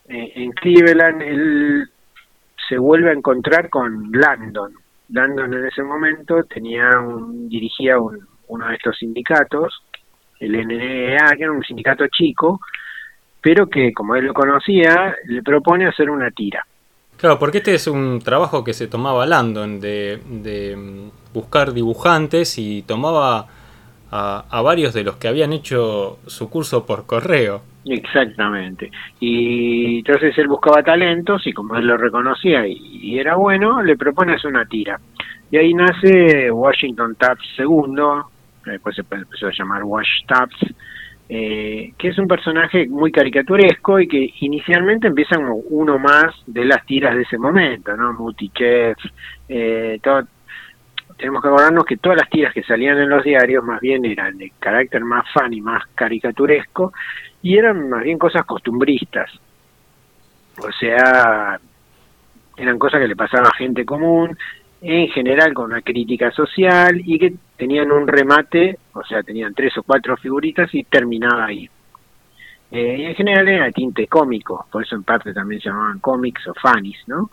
eh, 0.09 0.33
en 0.37 0.53
Cleveland 0.53 1.23
él 1.23 1.91
se 2.69 2.79
vuelve 2.79 3.11
a 3.11 3.15
encontrar 3.15 3.71
con 3.71 4.11
Landon. 4.13 4.73
Landon 5.11 5.55
en 5.55 5.67
ese 5.67 5.83
momento 5.83 6.45
tenía 6.45 6.99
un, 6.99 7.49
dirigía 7.49 7.97
uno 7.99 8.69
de 8.69 8.75
estos 8.75 8.99
sindicatos, 8.99 9.83
el 10.41 10.53
NNA, 10.53 11.37
que 11.37 11.43
era 11.43 11.53
un 11.53 11.65
sindicato 11.65 12.07
chico, 12.09 12.61
pero 13.41 13.67
que 13.69 13.93
como 13.93 14.17
él 14.17 14.27
lo 14.27 14.35
conocía, 14.35 15.15
le 15.27 15.43
propone 15.43 15.89
hacer 15.89 16.11
una 16.11 16.31
tira. 16.31 16.65
Claro, 17.17 17.39
porque 17.39 17.59
este 17.59 17.75
es 17.75 17.87
un 17.87 18.21
trabajo 18.21 18.63
que 18.63 18.73
se 18.73 18.87
tomaba 18.87 19.27
Landon, 19.27 19.81
de, 19.81 20.21
de 20.27 20.77
mm, 20.77 21.35
buscar 21.35 21.73
dibujantes 21.73 22.59
y 22.59 22.83
tomaba 22.83 23.49
a, 24.11 24.45
a, 24.51 24.63
varios 24.63 24.95
de 24.95 25.05
los 25.05 25.17
que 25.17 25.29
habían 25.29 25.53
hecho 25.53 26.19
su 26.27 26.49
curso 26.51 26.87
por 26.87 27.07
correo. 27.07 27.63
Exactamente. 27.85 28.91
Y 29.21 29.99
entonces 29.99 30.37
él 30.39 30.49
buscaba 30.49 30.83
talentos 30.83 31.47
y 31.47 31.53
como 31.53 31.77
él 31.77 31.87
lo 31.87 31.97
reconocía 31.97 32.67
y, 32.67 33.19
era 33.19 33.37
bueno, 33.37 33.83
le 33.83 33.97
propone 33.97 34.35
hacer 34.35 34.51
una 34.51 34.67
tira. 34.67 35.01
Y 35.51 35.57
ahí 35.57 35.73
nace 35.73 36.51
Washington 36.51 37.17
Taps 37.17 37.45
II, 37.59 38.03
después 38.67 38.95
se 38.95 39.01
empezó 39.01 39.47
a 39.47 39.53
llamar 39.57 39.83
Wash 39.85 40.27
Taps, 40.27 40.57
eh, 41.31 41.93
que 41.97 42.09
es 42.09 42.19
un 42.19 42.29
personaje 42.29 42.87
muy 42.89 43.11
caricaturesco 43.11 43.99
y 44.01 44.09
que 44.09 44.35
inicialmente 44.41 45.09
empieza 45.09 45.39
uno 45.39 45.99
más 45.99 46.35
de 46.47 46.67
las 46.67 46.85
tiras 46.85 47.15
de 47.15 47.23
ese 47.23 47.39
momento, 47.39 47.97
¿no? 47.97 48.13
Multichef, 48.13 48.99
eh, 49.49 49.99
todo, 50.03 50.27
tenemos 51.19 51.43
que 51.43 51.49
acordarnos 51.49 51.85
que 51.85 51.97
todas 51.97 52.17
las 52.17 52.31
tiras 52.31 52.55
que 52.55 52.63
salían 52.63 52.97
en 52.99 53.11
los 53.11 53.25
diarios 53.25 53.65
más 53.65 53.81
bien 53.81 54.05
eran 54.05 54.39
de 54.39 54.53
carácter 54.59 55.05
más 55.05 55.27
funny, 55.33 55.61
más 55.61 55.83
caricaturesco, 55.95 56.93
y 57.43 57.59
eran 57.59 57.91
más 57.91 58.05
bien 58.05 58.19
cosas 58.19 58.47
costumbristas. 58.47 59.31
O 60.59 60.73
sea, 60.73 61.59
eran 62.57 62.79
cosas 62.79 63.01
que 63.01 63.09
le 63.09 63.17
pasaban 63.17 63.47
a 63.47 63.57
gente 63.57 63.85
común, 63.85 64.37
en 64.81 65.09
general 65.09 65.53
con 65.55 65.73
una 65.73 65.83
crítica 65.83 66.31
social 66.31 67.03
y 67.05 67.19
que 67.19 67.35
tenían 67.57 67.91
un 67.91 68.07
remate, 68.07 68.79
o 68.93 69.03
sea, 69.05 69.23
tenían 69.23 69.55
tres 69.55 69.77
o 69.77 69.83
cuatro 69.83 70.17
figuritas 70.17 70.73
y 70.73 70.85
terminaba 70.85 71.47
ahí. 71.47 71.69
Eh, 72.71 72.97
y 72.99 73.05
en 73.07 73.15
general 73.15 73.49
era 73.49 73.73
tinte 73.73 74.07
cómico, 74.07 74.67
por 74.71 74.85
eso 74.85 74.95
en 74.95 75.03
parte 75.03 75.33
también 75.33 75.61
se 75.61 75.69
llamaban 75.69 75.99
cómics 75.99 76.47
o 76.47 76.55
funnies, 76.55 76.99
¿no? 77.07 77.31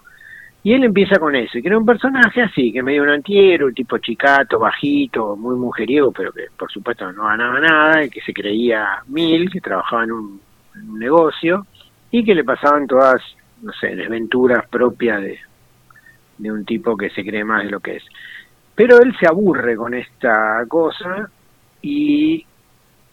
Y 0.66 0.74
él 0.74 0.84
empieza 0.84 1.20
con 1.20 1.36
eso, 1.36 1.60
y 1.60 1.62
que 1.62 1.68
era 1.68 1.78
un 1.78 1.86
personaje 1.86 2.42
así, 2.42 2.74
que 2.74 2.82
medio 2.82 3.04
un 3.04 3.10
antiero, 3.10 3.68
un 3.68 3.74
tipo 3.76 4.00
chicato, 4.00 4.58
bajito, 4.58 5.36
muy 5.36 5.56
mujeriego, 5.56 6.12
pero 6.12 6.32
que 6.32 6.48
por 6.58 6.72
supuesto 6.72 7.12
no 7.12 7.26
ganaba 7.26 7.60
nada, 7.60 8.04
y 8.04 8.10
que 8.10 8.20
se 8.22 8.34
creía 8.34 9.04
mil, 9.06 9.48
que 9.52 9.62
trabajaba 9.62 10.06
en 10.06 10.12
un, 10.14 10.42
negocio, 10.98 11.68
y 12.10 12.24
que 12.26 12.34
le 12.34 12.44
pasaban 12.44 12.88
todas, 12.88 13.22
no 13.62 13.72
sé, 13.74 13.96
desventuras 13.96 14.68
propias 14.68 15.22
de, 15.22 15.38
de 16.40 16.52
un 16.52 16.66
tipo 16.66 16.98
que 16.98 17.12
se 17.12 17.24
cree 17.24 17.44
más 17.44 17.64
de 17.64 17.70
lo 17.70 17.80
que 17.80 17.98
es. 17.98 18.04
Pero 18.74 19.00
él 19.02 19.16
se 19.20 19.28
aburre 19.28 19.76
con 19.76 19.94
esta 19.94 20.66
cosa 20.68 21.30
y 21.84 22.44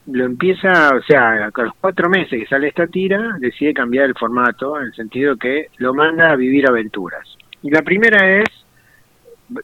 lo 0.07 0.25
empieza, 0.25 0.89
o 0.97 1.03
sea, 1.03 1.51
a 1.55 1.63
los 1.63 1.75
cuatro 1.79 2.09
meses 2.09 2.41
que 2.41 2.47
sale 2.47 2.69
esta 2.69 2.87
tira, 2.87 3.37
decide 3.39 3.75
cambiar 3.75 4.07
el 4.07 4.15
formato, 4.15 4.81
en 4.81 4.87
el 4.87 4.95
sentido 4.95 5.37
que 5.37 5.67
lo 5.77 5.93
manda 5.93 6.31
a 6.31 6.37
vivir 6.37 6.67
aventuras. 6.67 7.37
Y 7.63 7.71
la 7.71 7.83
primera 7.83 8.41
es, 8.41 8.49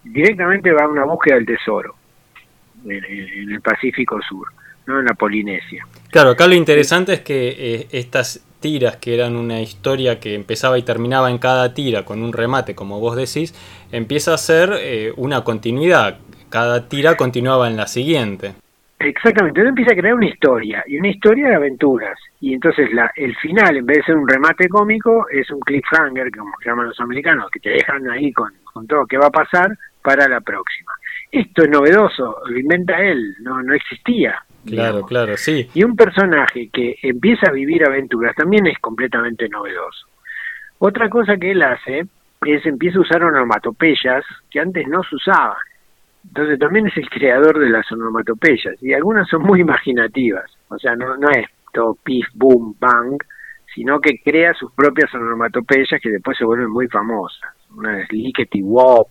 directamente 0.04 0.72
va 0.72 0.84
a 0.84 0.88
una 0.88 1.04
búsqueda 1.04 1.36
del 1.36 1.46
tesoro 1.46 1.94
en, 2.84 3.50
el 3.52 3.60
Pacífico 3.60 4.20
Sur, 4.28 4.48
no 4.86 5.00
en 5.00 5.06
la 5.06 5.14
Polinesia. 5.14 5.86
Claro, 6.10 6.30
acá 6.30 6.46
lo 6.46 6.54
interesante 6.54 7.14
es 7.14 7.20
que 7.20 7.48
eh, 7.48 7.88
estas 7.90 8.44
tiras, 8.60 8.96
que 8.96 9.14
eran 9.14 9.36
una 9.36 9.60
historia 9.60 10.20
que 10.20 10.34
empezaba 10.34 10.78
y 10.78 10.82
terminaba 10.82 11.30
en 11.30 11.38
cada 11.38 11.74
tira 11.74 12.04
con 12.04 12.22
un 12.22 12.32
remate, 12.32 12.74
como 12.74 13.00
vos 13.00 13.16
decís, 13.16 13.54
empieza 13.92 14.34
a 14.34 14.38
ser 14.38 14.72
eh, 14.80 15.12
una 15.16 15.44
continuidad. 15.44 16.18
Cada 16.50 16.88
tira 16.88 17.16
continuaba 17.16 17.68
en 17.68 17.76
la 17.76 17.86
siguiente. 17.86 18.54
Exactamente, 19.00 19.60
uno 19.60 19.68
empieza 19.68 19.92
a 19.92 19.96
crear 19.96 20.14
una 20.14 20.26
historia, 20.26 20.82
y 20.86 20.98
una 20.98 21.08
historia 21.08 21.48
de 21.48 21.54
aventuras. 21.54 22.18
Y 22.40 22.52
entonces 22.52 22.92
la, 22.92 23.10
el 23.14 23.36
final, 23.36 23.76
en 23.76 23.86
vez 23.86 23.98
de 23.98 24.02
ser 24.04 24.16
un 24.16 24.26
remate 24.26 24.68
cómico, 24.68 25.28
es 25.30 25.48
un 25.50 25.60
cliffhanger, 25.60 26.30
como 26.36 26.50
llaman 26.64 26.88
los 26.88 26.98
americanos, 26.98 27.48
que 27.52 27.60
te 27.60 27.70
dejan 27.70 28.10
ahí 28.10 28.32
con, 28.32 28.52
con 28.64 28.86
todo 28.88 29.06
qué 29.06 29.16
va 29.16 29.26
a 29.26 29.30
pasar 29.30 29.70
para 30.02 30.28
la 30.28 30.40
próxima. 30.40 30.92
Esto 31.30 31.62
es 31.62 31.70
novedoso, 31.70 32.38
lo 32.46 32.58
inventa 32.58 33.00
él, 33.00 33.36
no, 33.40 33.62
no 33.62 33.72
existía. 33.72 34.42
Claro, 34.66 35.02
claro, 35.02 35.36
sí. 35.36 35.70
Y 35.74 35.84
un 35.84 35.94
personaje 35.94 36.68
que 36.72 36.96
empieza 37.02 37.48
a 37.48 37.52
vivir 37.52 37.84
aventuras 37.84 38.34
también 38.34 38.66
es 38.66 38.78
completamente 38.80 39.48
novedoso. 39.48 40.08
Otra 40.78 41.08
cosa 41.08 41.36
que 41.36 41.52
él 41.52 41.62
hace 41.62 42.04
es 42.44 42.66
empieza 42.66 42.98
a 42.98 43.02
usar 43.02 43.22
onomatopeyas 43.22 44.24
que 44.50 44.58
antes 44.58 44.88
no 44.88 45.02
se 45.04 45.14
usaban 45.14 45.56
Entonces 46.28 46.58
también 46.58 46.86
es 46.86 46.96
el 46.96 47.08
creador 47.08 47.58
de 47.58 47.70
las 47.70 47.90
onomatopeyas 47.90 48.80
y 48.82 48.92
algunas 48.92 49.28
son 49.28 49.42
muy 49.42 49.60
imaginativas, 49.60 50.44
o 50.68 50.78
sea, 50.78 50.94
no, 50.94 51.16
no 51.16 51.28
es 51.30 51.46
todo 51.72 51.96
pif, 52.04 52.26
boom, 52.34 52.76
bang, 52.78 53.18
sino 53.74 54.00
que 54.00 54.20
crea 54.22 54.52
sus 54.54 54.72
propias 54.72 55.12
onomatopeyas 55.14 56.00
que 56.00 56.10
después 56.10 56.36
se 56.36 56.44
vuelven 56.44 56.70
muy 56.70 56.86
famosas. 56.88 57.52
Una 57.76 58.00
es 58.00 58.12
Lickety 58.12 58.62
Wop, 58.62 59.08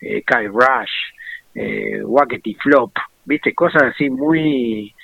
eh, 0.00 0.22
Kai 0.22 0.46
Rush, 0.46 0.92
eh, 1.54 2.02
Wackety 2.04 2.54
Flop, 2.54 2.92
viste, 3.24 3.52
cosas 3.54 3.82
así 3.84 4.08
muy 4.10 4.94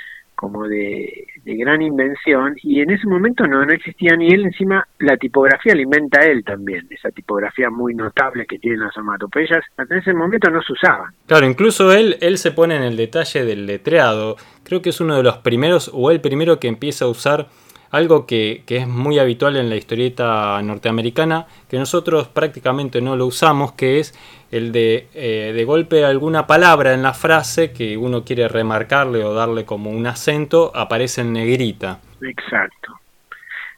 como 0.41 0.67
de, 0.67 1.27
gran 1.45 1.83
invención 1.83 2.57
y 2.63 2.81
en 2.81 2.91
ese 2.91 3.07
momento 3.07 3.47
no, 3.47 3.63
no 3.63 3.73
existía 3.75 4.17
ni 4.17 4.29
él 4.29 4.47
encima 4.47 4.87
la 4.99 5.19
tipografía 5.19 5.75
la 5.75 5.83
inventa 5.83 6.25
él 6.25 6.43
también 6.43 6.87
esa 6.89 7.11
tipografía 7.11 7.69
muy 7.69 7.95
notable 7.95 8.47
que 8.47 8.59
tienen 8.59 8.81
las 8.81 8.97
onomatopeyas 8.97 9.63
hasta 9.77 9.99
ese 9.99 10.15
momento 10.15 10.49
no 10.49 10.63
se 10.63 10.73
usaba 10.73 11.13
claro 11.27 11.45
incluso 11.45 11.93
él 11.93 12.17
él 12.23 12.39
se 12.39 12.53
pone 12.53 12.77
en 12.77 12.83
el 12.83 12.97
detalle 12.97 13.45
del 13.45 13.67
letreado 13.67 14.37
creo 14.65 14.81
que 14.81 14.91
es 14.91 15.01
uno 15.03 15.17
de 15.17 15.23
los 15.23 15.39
primeros 15.39 15.91
o 15.93 16.11
el 16.11 16.23
primero 16.23 16.59
que 16.59 16.69
empieza 16.69 17.05
a 17.05 17.09
usar 17.09 17.49
algo 17.91 18.27
que, 18.27 18.63
es 18.67 18.87
muy 18.87 19.19
habitual 19.19 19.57
en 19.57 19.69
la 19.69 19.77
historieta 19.77 20.61
norteamericana, 20.63 21.47
que 21.69 21.79
nosotros 21.79 22.29
prácticamente 22.29 23.01
no 23.01 23.17
lo 23.17 23.27
usamos, 23.27 23.73
que 23.73 23.99
es 23.99 24.15
el 24.51 24.73
de 24.73 25.09
eh, 25.15 25.53
de 25.55 25.65
golpe 25.65 26.05
alguna 26.05 26.47
palabra 26.47 26.93
en 26.95 27.03
la 27.03 27.13
frase 27.13 27.73
que 27.73 27.97
uno 27.97 28.25
quiere 28.25 28.49
remarcarle 28.49 29.25
o 29.25 29.35
darle 29.35 29.65
como 29.65 29.91
un 29.91 30.07
acento, 30.07 30.73
aparece 30.75 31.23
en 31.23 31.33
negrita. 31.33 31.99
Exacto. 32.23 33.01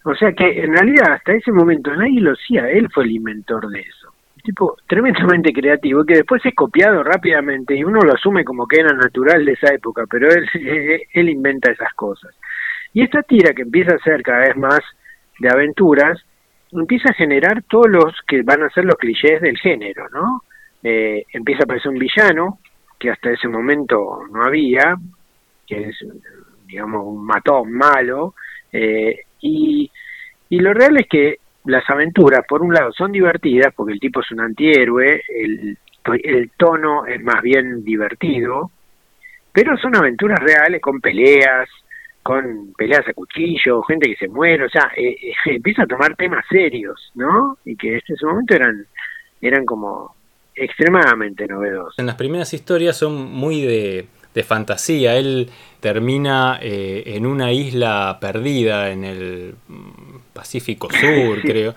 O 0.04 0.14
sea 0.14 0.32
que 0.32 0.62
en 0.62 0.72
realidad 0.72 1.12
hasta 1.12 1.32
ese 1.32 1.52
momento 1.52 1.94
nadie 1.94 2.20
lo 2.20 2.32
hacía, 2.32 2.68
él 2.68 2.88
fue 2.92 3.04
el 3.04 3.12
inventor 3.12 3.68
de 3.68 3.80
eso. 3.80 4.12
Tipo 4.42 4.76
tremendamente 4.88 5.52
creativo 5.52 6.04
que 6.04 6.16
después 6.16 6.44
es 6.44 6.54
copiado 6.54 7.04
rápidamente 7.04 7.76
y 7.76 7.84
uno 7.84 8.00
lo 8.00 8.12
asume 8.12 8.44
como 8.44 8.66
que 8.66 8.80
era 8.80 8.92
natural 8.92 9.44
de 9.44 9.52
esa 9.52 9.72
época, 9.72 10.04
pero 10.10 10.28
él, 10.28 10.48
él 11.12 11.28
inventa 11.28 11.70
esas 11.70 11.94
cosas. 11.94 12.34
Y 12.92 13.02
esta 13.02 13.22
tira 13.22 13.54
que 13.54 13.62
empieza 13.62 13.94
a 13.94 13.98
ser 13.98 14.22
cada 14.22 14.40
vez 14.40 14.56
más 14.56 14.80
de 15.38 15.48
aventuras, 15.48 16.20
empieza 16.72 17.10
a 17.10 17.14
generar 17.14 17.62
todos 17.64 17.88
los 17.88 18.14
que 18.26 18.42
van 18.42 18.62
a 18.62 18.70
ser 18.70 18.84
los 18.84 18.96
clichés 18.96 19.40
del 19.40 19.58
género, 19.58 20.08
¿no? 20.10 20.42
Eh, 20.82 21.24
empieza 21.32 21.62
a 21.62 21.64
aparecer 21.64 21.90
un 21.90 21.98
villano, 21.98 22.58
que 22.98 23.10
hasta 23.10 23.30
ese 23.30 23.48
momento 23.48 24.20
no 24.30 24.44
había, 24.44 24.96
que 25.66 25.88
es, 25.88 25.96
digamos, 26.66 27.04
un 27.04 27.24
matón 27.24 27.72
malo, 27.72 28.34
eh, 28.72 29.20
y, 29.40 29.90
y 30.48 30.58
lo 30.58 30.72
real 30.72 30.96
es 30.98 31.08
que 31.08 31.36
las 31.64 31.88
aventuras, 31.88 32.44
por 32.48 32.62
un 32.62 32.74
lado, 32.74 32.92
son 32.92 33.12
divertidas, 33.12 33.72
porque 33.74 33.92
el 33.92 34.00
tipo 34.00 34.20
es 34.20 34.30
un 34.32 34.40
antihéroe, 34.40 35.22
el, 35.28 35.78
el 36.22 36.50
tono 36.56 37.06
es 37.06 37.22
más 37.22 37.40
bien 37.42 37.84
divertido, 37.84 38.70
pero 39.52 39.76
son 39.76 39.94
aventuras 39.94 40.40
reales 40.40 40.80
con 40.80 41.00
peleas, 41.00 41.68
con 42.22 42.72
peleas 42.76 43.06
a 43.08 43.12
cuchillo, 43.12 43.82
gente 43.82 44.08
que 44.08 44.16
se 44.16 44.28
muere, 44.28 44.64
o 44.64 44.68
sea, 44.68 44.90
eh, 44.96 45.16
eh, 45.22 45.32
empieza 45.46 45.82
a 45.82 45.86
tomar 45.86 46.14
temas 46.16 46.44
serios, 46.48 47.12
¿no? 47.14 47.58
Y 47.64 47.76
que 47.76 47.94
en 47.94 47.96
ese 47.96 48.26
momento 48.26 48.54
eran, 48.54 48.86
eran 49.40 49.64
como 49.64 50.14
extremadamente 50.54 51.46
novedosos. 51.46 51.98
En 51.98 52.06
las 52.06 52.14
primeras 52.16 52.52
historias 52.54 52.96
son 52.96 53.32
muy 53.32 53.62
de, 53.62 54.06
de 54.34 54.42
fantasía. 54.42 55.16
Él 55.16 55.50
termina 55.80 56.58
eh, 56.60 57.02
en 57.06 57.26
una 57.26 57.52
isla 57.52 58.18
perdida 58.20 58.90
en 58.90 59.04
el 59.04 59.54
mm, 59.68 60.32
Pacífico 60.32 60.88
Sur, 61.00 61.40
creo, 61.42 61.74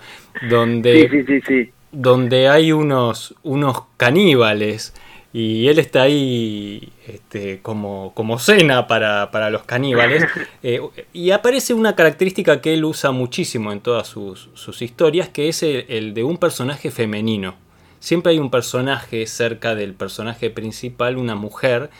donde, 0.48 1.08
sí, 1.08 1.22
sí, 1.24 1.40
sí, 1.46 1.72
donde 1.92 2.48
hay 2.48 2.72
unos, 2.72 3.34
unos 3.42 3.84
caníbales 3.96 4.94
y 5.32 5.68
él 5.68 5.78
está 5.78 6.02
ahí 6.02 6.92
este, 7.06 7.60
como, 7.60 8.12
como 8.14 8.38
cena 8.38 8.86
para, 8.86 9.30
para 9.30 9.50
los 9.50 9.64
caníbales. 9.64 10.24
Eh, 10.62 10.80
y 11.12 11.30
aparece 11.30 11.74
una 11.74 11.94
característica 11.94 12.60
que 12.60 12.74
él 12.74 12.84
usa 12.84 13.12
muchísimo 13.12 13.70
en 13.70 13.80
todas 13.80 14.08
sus, 14.08 14.48
sus 14.54 14.82
historias, 14.82 15.28
que 15.28 15.48
es 15.48 15.62
el, 15.62 16.12
de 16.12 16.24
un 16.24 16.38
personaje 16.38 16.90
femenino. 16.90 17.54
Siempre 18.00 18.32
hay 18.32 18.40
un 18.40 18.50
personaje 18.50 19.24
cerca 19.28 19.76
del 19.76 19.94
personaje 19.94 20.50
principal, 20.50 21.18
una 21.18 21.36
mujer, 21.36 21.90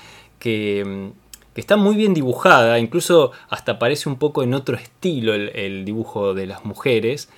que, 0.40 1.12
que 1.54 1.60
está 1.60 1.76
muy 1.76 1.94
bien 1.94 2.12
dibujada, 2.12 2.80
incluso 2.80 3.30
hasta 3.50 3.78
parece 3.78 4.08
un 4.08 4.16
poco 4.16 4.42
en 4.42 4.52
otro 4.52 4.76
estilo 4.76 5.32
el, 5.34 5.84
dibujo 5.84 6.34
de 6.34 6.46
las 6.46 6.64
mujeres. 6.64 7.28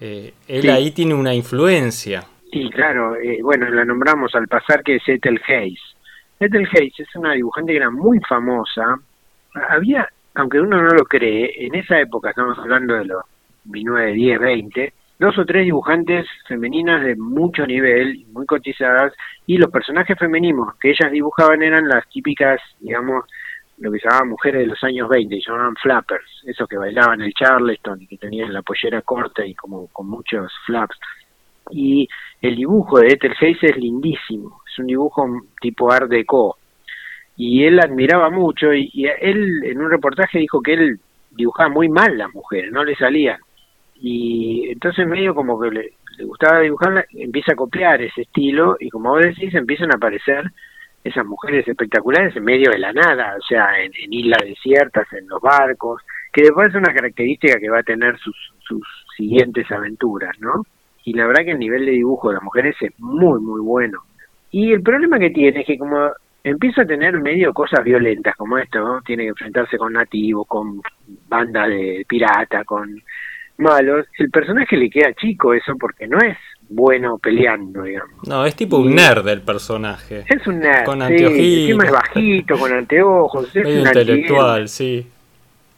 Eh, 0.00 0.34
él 0.46 0.70
ahí 0.70 0.92
tiene 0.92 1.14
una 1.14 1.34
influencia. 1.34 2.28
Sí, 2.56 2.70
claro, 2.70 3.16
eh, 3.16 3.40
bueno, 3.42 3.68
la 3.68 3.84
nombramos 3.84 4.34
al 4.34 4.48
pasar 4.48 4.82
que 4.82 4.94
es 4.94 5.02
Ethel 5.06 5.38
Hayes. 5.46 5.78
Ethel 6.40 6.66
Hayes 6.72 6.98
es 6.98 7.14
una 7.14 7.34
dibujante 7.34 7.72
que 7.72 7.76
era 7.76 7.90
muy 7.90 8.18
famosa. 8.20 8.96
Había, 9.68 10.08
aunque 10.36 10.58
uno 10.58 10.80
no 10.80 10.88
lo 10.94 11.04
cree, 11.04 11.66
en 11.66 11.74
esa 11.74 12.00
época, 12.00 12.30
estamos 12.30 12.58
hablando 12.58 12.94
de 12.94 13.04
los 13.04 13.22
19, 13.64 14.10
10, 14.10 14.40
20, 14.40 14.92
dos 15.18 15.36
o 15.36 15.44
tres 15.44 15.64
dibujantes 15.66 16.26
femeninas 16.48 17.04
de 17.04 17.14
mucho 17.16 17.66
nivel, 17.66 18.24
muy 18.32 18.46
cotizadas, 18.46 19.12
y 19.44 19.58
los 19.58 19.70
personajes 19.70 20.18
femeninos 20.18 20.76
que 20.80 20.92
ellas 20.92 21.12
dibujaban 21.12 21.62
eran 21.62 21.86
las 21.86 22.08
típicas, 22.08 22.58
digamos, 22.80 23.26
lo 23.76 23.92
que 23.92 23.98
se 23.98 24.08
llamaban 24.08 24.30
mujeres 24.30 24.62
de 24.62 24.68
los 24.68 24.82
años 24.82 25.10
20, 25.10 25.40
llamaban 25.46 25.76
flappers, 25.76 26.42
esos 26.46 26.66
que 26.66 26.78
bailaban 26.78 27.20
el 27.20 27.34
charleston 27.34 28.00
y 28.00 28.06
que 28.06 28.16
tenían 28.16 28.50
la 28.54 28.62
pollera 28.62 29.02
corta 29.02 29.44
y 29.44 29.54
como 29.54 29.88
con 29.88 30.08
muchos 30.08 30.50
flaps 30.64 30.96
y 31.70 32.08
el 32.40 32.56
dibujo 32.56 32.98
de 32.98 33.08
Ethel 33.08 33.34
es 33.40 33.76
lindísimo, 33.76 34.62
es 34.70 34.78
un 34.78 34.86
dibujo 34.86 35.26
tipo 35.60 35.90
Art 35.90 36.08
Deco 36.08 36.56
y 37.36 37.64
él 37.64 37.78
admiraba 37.80 38.30
mucho 38.30 38.72
y, 38.72 39.06
él 39.20 39.64
en 39.64 39.80
un 39.80 39.90
reportaje 39.90 40.38
dijo 40.38 40.60
que 40.60 40.74
él 40.74 41.00
dibujaba 41.30 41.68
muy 41.68 41.88
mal 41.88 42.16
las 42.16 42.32
mujeres, 42.32 42.72
no 42.72 42.84
le 42.84 42.94
salían 42.96 43.38
y 43.96 44.68
entonces 44.70 45.06
medio 45.06 45.34
como 45.34 45.60
que 45.60 45.70
le, 45.70 45.92
gustaba 46.24 46.60
dibujarla, 46.60 47.04
empieza 47.10 47.52
a 47.52 47.56
copiar 47.56 48.00
ese 48.02 48.22
estilo 48.22 48.76
y 48.80 48.88
como 48.88 49.10
vos 49.10 49.22
decís 49.22 49.54
empiezan 49.54 49.90
a 49.92 49.96
aparecer 49.96 50.44
esas 51.04 51.24
mujeres 51.24 51.66
espectaculares 51.68 52.34
en 52.36 52.44
medio 52.44 52.70
de 52.70 52.78
la 52.78 52.92
nada, 52.92 53.36
o 53.38 53.42
sea, 53.42 53.80
en, 53.80 53.92
islas 54.12 54.42
desiertas, 54.44 55.06
en 55.12 55.28
los 55.28 55.40
barcos, 55.40 56.02
que 56.32 56.42
después 56.42 56.68
es 56.68 56.74
una 56.74 56.92
característica 56.92 57.60
que 57.60 57.70
va 57.70 57.78
a 57.78 57.84
tener 57.84 58.18
sus, 58.18 58.36
sus 58.66 58.82
siguientes 59.16 59.70
aventuras, 59.70 60.36
¿no? 60.40 60.64
Y 61.06 61.12
la 61.12 61.26
verdad 61.26 61.44
que 61.44 61.52
el 61.52 61.60
nivel 61.60 61.86
de 61.86 61.92
dibujo 61.92 62.28
de 62.28 62.34
las 62.34 62.42
mujeres 62.42 62.74
es 62.80 62.90
muy, 62.98 63.40
muy 63.40 63.60
bueno. 63.60 64.00
Y 64.50 64.72
el 64.72 64.82
problema 64.82 65.20
que 65.20 65.30
tiene 65.30 65.60
es 65.60 65.66
que 65.66 65.78
como 65.78 66.10
empieza 66.42 66.82
a 66.82 66.86
tener 66.86 67.16
medio 67.20 67.52
cosas 67.54 67.84
violentas 67.84 68.34
como 68.34 68.58
esto, 68.58 68.80
¿no? 68.80 69.00
tiene 69.02 69.22
que 69.22 69.28
enfrentarse 69.28 69.78
con 69.78 69.92
nativos, 69.92 70.48
con 70.48 70.82
bandas 71.28 71.68
de 71.68 72.04
pirata, 72.08 72.64
con 72.64 73.00
malos, 73.58 74.04
el 74.18 74.30
personaje 74.30 74.76
le 74.76 74.90
queda 74.90 75.14
chico 75.14 75.54
eso 75.54 75.74
porque 75.78 76.08
no 76.08 76.18
es 76.18 76.36
bueno 76.68 77.18
peleando, 77.18 77.84
digamos. 77.84 78.26
No, 78.26 78.44
es 78.44 78.56
tipo 78.56 78.78
un 78.78 78.92
nerd 78.92 79.28
el 79.28 79.42
personaje. 79.42 80.24
Es 80.28 80.44
un 80.48 80.58
nerd, 80.58 80.84
con 80.84 81.06
sí, 81.06 81.70
es 81.70 81.92
bajito, 81.92 82.58
con 82.58 82.72
anteojos, 82.72 83.54
es 83.54 83.64
un 83.64 83.86
intelectual, 83.86 84.68
sí. 84.68 85.06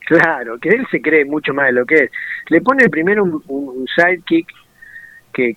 Claro, 0.07 0.57
que 0.57 0.69
él 0.69 0.87
se 0.89 0.99
cree 0.99 1.23
mucho 1.23 1.53
más 1.53 1.67
de 1.67 1.73
lo 1.73 1.85
que 1.85 1.95
es. 1.95 2.11
Le 2.47 2.61
pone 2.61 2.89
primero 2.89 3.23
un, 3.23 3.43
un 3.47 3.85
sidekick 3.95 4.47
que, 5.33 5.55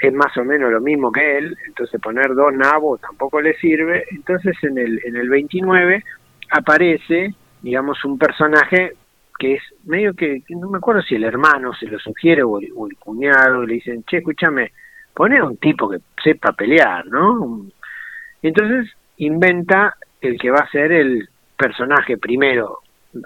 es 0.00 0.12
más 0.12 0.36
o 0.36 0.44
menos 0.44 0.70
lo 0.70 0.80
mismo 0.80 1.10
que 1.10 1.38
él, 1.38 1.56
entonces 1.66 2.00
poner 2.00 2.34
dos 2.34 2.52
nabos 2.54 3.00
tampoco 3.00 3.40
le 3.40 3.54
sirve, 3.58 4.04
entonces 4.10 4.56
en 4.62 4.78
el, 4.78 5.00
en 5.04 5.16
el 5.16 5.28
29 5.28 6.04
aparece, 6.50 7.34
digamos, 7.62 8.04
un 8.04 8.16
personaje 8.18 8.92
que 9.38 9.54
es 9.54 9.62
medio 9.84 10.14
que, 10.14 10.42
no 10.50 10.68
me 10.68 10.78
acuerdo 10.78 11.02
si 11.02 11.14
el 11.14 11.24
hermano 11.24 11.72
se 11.74 11.86
lo 11.86 11.98
sugiere 11.98 12.42
o 12.42 12.58
el, 12.58 12.96
cuñado, 12.98 13.64
le 13.64 13.74
dicen, 13.74 14.04
che, 14.04 14.18
escúchame, 14.18 14.72
pone 15.14 15.38
a 15.38 15.44
un 15.44 15.56
tipo 15.58 15.88
que 15.88 15.98
sepa 16.22 16.52
pelear, 16.52 17.06
¿no? 17.06 17.66
Entonces 18.42 18.92
inventa 19.18 19.96
el 20.20 20.38
que 20.38 20.50
va 20.50 20.58
a 20.58 20.70
ser 20.70 20.90
el 20.92 21.28
personaje 21.56 22.18
primero, 22.18 22.80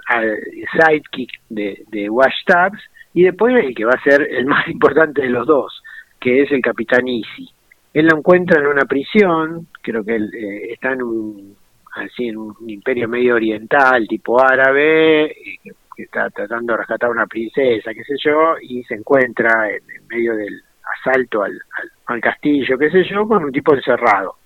al 0.07 0.37
sidekick 0.71 1.31
de, 1.49 1.83
de 1.87 2.09
Wash 2.09 2.45
Tabs, 2.45 2.79
y 3.13 3.23
después 3.23 3.53
el 3.63 3.75
que 3.75 3.85
va 3.85 3.93
a 3.93 4.03
ser 4.03 4.27
el 4.29 4.45
más 4.45 4.67
importante 4.69 5.21
de 5.21 5.29
los 5.29 5.47
dos, 5.47 5.81
que 6.19 6.41
es 6.41 6.51
el 6.51 6.61
capitán 6.61 7.07
Easy. 7.07 7.49
Él 7.93 8.07
lo 8.07 8.17
encuentra 8.17 8.59
en 8.59 8.67
una 8.67 8.85
prisión, 8.85 9.67
creo 9.81 10.03
que 10.03 10.15
él 10.15 10.33
eh, 10.33 10.73
está 10.73 10.93
en 10.93 11.03
un, 11.03 11.55
así, 11.95 12.27
en 12.27 12.37
un 12.37 12.55
imperio 12.67 13.07
medio 13.07 13.35
oriental, 13.35 14.07
tipo 14.07 14.41
árabe, 14.41 15.35
que, 15.63 15.71
está 15.95 16.27
tratando 16.31 16.73
de 16.73 16.77
rescatar 16.79 17.09
a 17.09 17.13
una 17.13 17.27
princesa, 17.27 17.93
qué 17.93 18.03
sé 18.03 18.15
yo, 18.23 18.55
y 18.59 18.83
se 18.83 18.95
encuentra 18.95 19.69
en, 19.69 20.07
medio 20.07 20.35
del 20.35 20.59
asalto 20.99 21.43
al, 21.43 21.61
al, 22.07 22.19
castillo, 22.19 22.79
qué 22.79 22.89
sé 22.89 23.03
yo, 23.03 23.27
con 23.27 23.43
un 23.43 23.51
tipo 23.51 23.75
encerrado. 23.75 24.37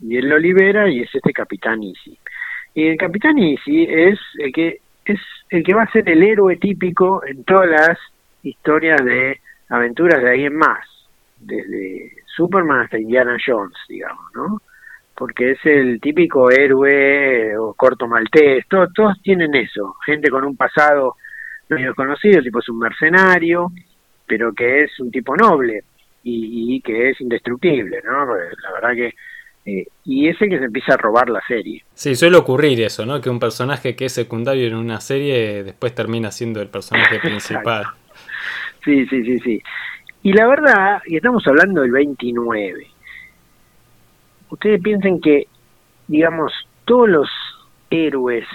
Y 0.00 0.16
él 0.16 0.28
lo 0.28 0.38
libera 0.38 0.88
y 0.88 1.00
es 1.00 1.14
este 1.14 1.32
capitán 1.32 1.82
Easy. 1.84 2.18
Y 2.74 2.88
el 2.88 2.96
capitán 2.96 3.38
Easy 3.38 3.84
es 3.88 4.18
el 4.38 4.52
que 4.52 4.80
es 5.12 5.20
el 5.50 5.62
que 5.62 5.74
va 5.74 5.82
a 5.82 5.92
ser 5.92 6.08
el 6.08 6.22
héroe 6.22 6.56
típico 6.56 7.24
en 7.24 7.44
todas 7.44 7.68
las 7.68 7.98
historias 8.42 9.04
de 9.04 9.40
aventuras 9.68 10.22
de 10.22 10.30
ahí 10.30 10.44
en 10.44 10.56
más, 10.56 10.86
desde 11.38 12.12
Superman 12.26 12.80
hasta 12.80 12.98
Indiana 12.98 13.36
Jones, 13.44 13.76
digamos, 13.88 14.24
¿no? 14.34 14.60
porque 15.18 15.50
es 15.50 15.58
el 15.64 16.00
típico 16.00 16.48
héroe 16.48 17.56
o 17.58 17.74
corto 17.74 18.06
maltés, 18.06 18.64
todos, 18.68 18.92
todos 18.94 19.20
tienen 19.20 19.52
eso, 19.56 19.96
gente 20.06 20.30
con 20.30 20.44
un 20.44 20.56
pasado 20.56 21.16
medio 21.68 21.92
conocido, 21.96 22.40
tipo 22.40 22.60
es 22.60 22.68
un 22.68 22.78
mercenario, 22.78 23.72
pero 24.24 24.52
que 24.52 24.84
es 24.84 25.00
un 25.00 25.10
tipo 25.10 25.36
noble 25.36 25.82
y, 26.22 26.80
que 26.82 27.10
es 27.10 27.20
indestructible, 27.20 28.00
¿no? 28.04 28.26
la 28.26 28.72
verdad 28.72 28.94
que 28.94 29.14
eh, 29.68 29.86
y 30.04 30.28
ese 30.28 30.48
que 30.48 30.58
se 30.58 30.64
empieza 30.64 30.94
a 30.94 30.96
robar 30.96 31.28
la 31.28 31.42
serie. 31.46 31.84
Sí, 31.92 32.14
suele 32.14 32.38
ocurrir 32.38 32.80
eso, 32.80 33.04
¿no? 33.04 33.20
Que 33.20 33.28
un 33.28 33.38
personaje 33.38 33.94
que 33.94 34.06
es 34.06 34.12
secundario 34.14 34.66
en 34.66 34.74
una 34.74 34.98
serie 34.98 35.62
después 35.62 35.94
termina 35.94 36.30
siendo 36.30 36.62
el 36.62 36.68
personaje 36.68 37.18
principal. 37.22 37.84
sí, 38.82 39.04
sí, 39.06 39.22
sí, 39.24 39.38
sí. 39.40 39.62
Y 40.22 40.32
la 40.32 40.46
verdad, 40.46 41.02
y 41.04 41.16
estamos 41.16 41.46
hablando 41.46 41.82
del 41.82 41.90
29, 41.90 42.86
ustedes 44.48 44.80
piensen 44.80 45.20
que, 45.20 45.48
digamos, 46.06 46.50
todos 46.86 47.08
los 47.10 47.28
héroes 47.90 48.46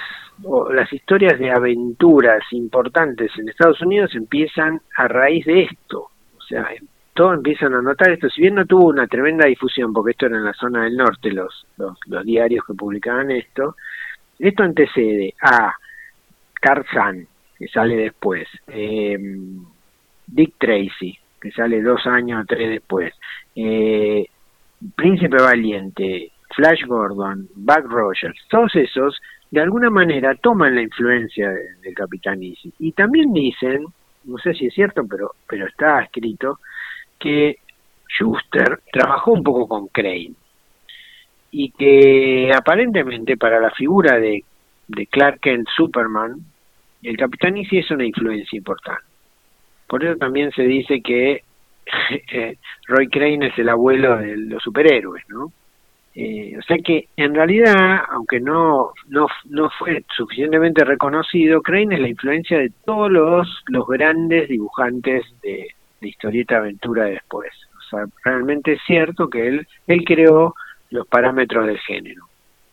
o 0.43 0.73
las 0.73 0.91
historias 0.91 1.37
de 1.37 1.51
aventuras 1.51 2.41
importantes 2.53 3.31
en 3.37 3.49
Estados 3.49 3.79
Unidos 3.81 4.15
empiezan 4.15 4.81
a 4.97 5.07
raíz 5.07 5.45
de 5.45 5.61
esto. 5.61 6.07
O 6.37 6.41
sea, 6.41 6.67
todos 7.13 7.35
empiezan 7.35 7.73
a 7.73 7.81
notar 7.81 8.11
esto. 8.11 8.29
Si 8.29 8.41
bien 8.41 8.55
no 8.55 8.65
tuvo 8.65 8.87
una 8.87 9.07
tremenda 9.07 9.45
difusión, 9.45 9.93
porque 9.93 10.11
esto 10.11 10.25
era 10.25 10.37
en 10.37 10.45
la 10.45 10.53
zona 10.53 10.83
del 10.83 10.97
norte, 10.97 11.31
los, 11.31 11.65
los, 11.77 12.25
diarios 12.25 12.65
que 12.65 12.73
publicaban 12.73 13.31
esto, 13.31 13.75
esto 14.39 14.63
antecede 14.63 15.33
a 15.41 15.73
Tarzan, 16.61 17.27
que 17.57 17.67
sale 17.67 17.95
después, 17.95 18.47
eh, 18.67 19.17
Dick 20.27 20.55
Tracy, 20.57 21.17
que 21.39 21.51
sale 21.51 21.81
dos 21.81 22.05
años 22.07 22.43
o 22.43 22.45
tres 22.45 22.69
después, 22.69 23.13
eh, 23.55 24.25
Príncipe 24.95 25.37
Valiente, 25.37 26.31
Flash 26.55 26.85
Gordon, 26.85 27.47
Buck 27.55 27.85
Rogers, 27.85 28.39
todos 28.49 28.75
esos 28.75 29.19
de 29.51 29.61
alguna 29.61 29.91
manera 29.91 30.33
toman 30.35 30.73
la 30.73 30.81
influencia 30.81 31.51
del 31.51 31.93
Capitán 31.93 32.41
Easy. 32.41 32.73
Y 32.79 32.91
también 32.93 33.31
dicen, 33.33 33.85
no 34.23 34.37
sé 34.39 34.55
si 34.55 34.65
es 34.65 34.73
cierto, 34.73 35.05
pero, 35.07 35.35
pero 35.47 35.67
está 35.67 36.01
escrito, 36.01 36.59
que 37.19 37.57
Schuster 38.07 38.81
trabajó 38.91 39.31
un 39.31 39.43
poco 39.43 39.67
con 39.67 39.87
Crane 39.87 40.33
y 41.51 41.71
que 41.71 42.51
aparentemente 42.55 43.37
para 43.37 43.59
la 43.59 43.71
figura 43.71 44.19
de, 44.19 44.43
Clark 45.09 45.39
Kent 45.39 45.67
Superman, 45.75 46.37
el 47.01 47.17
Capitán 47.17 47.57
es 47.57 47.91
una 47.91 48.05
influencia 48.05 48.57
importante. 48.57 49.03
Por 49.87 50.03
eso 50.03 50.17
también 50.17 50.51
se 50.51 50.63
dice 50.63 51.01
que 51.01 51.43
eh, 52.31 52.57
Roy 52.87 53.07
Crane 53.07 53.47
es 53.47 53.57
el 53.57 53.69
abuelo 53.69 54.17
de 54.17 54.35
los 54.37 54.61
superhéroes, 54.63 55.23
¿no? 55.29 55.51
Eh, 56.15 56.55
o 56.59 56.61
sea 56.61 56.77
que 56.77 57.07
en 57.17 57.33
realidad, 57.33 58.01
aunque 58.09 58.39
no, 58.39 58.91
no, 59.07 59.27
no 59.49 59.69
fue 59.79 60.03
suficientemente 60.15 60.83
reconocido, 60.83 61.61
Crane 61.61 61.95
es 61.95 62.01
la 62.01 62.09
influencia 62.09 62.59
de 62.59 62.71
todos 62.85 63.11
los, 63.11 63.63
los 63.67 63.87
grandes 63.87 64.47
dibujantes 64.47 65.23
de, 65.41 65.67
de 66.03 66.09
historieta 66.09 66.57
aventura 66.57 67.05
después. 67.05 67.51
O 67.77 67.89
sea, 67.89 68.05
realmente 68.23 68.73
es 68.73 68.81
cierto 68.85 69.29
que 69.29 69.47
él, 69.47 69.67
él 69.87 70.03
creó 70.05 70.53
los 70.89 71.07
parámetros 71.07 71.65
del 71.65 71.79
género. 71.79 72.25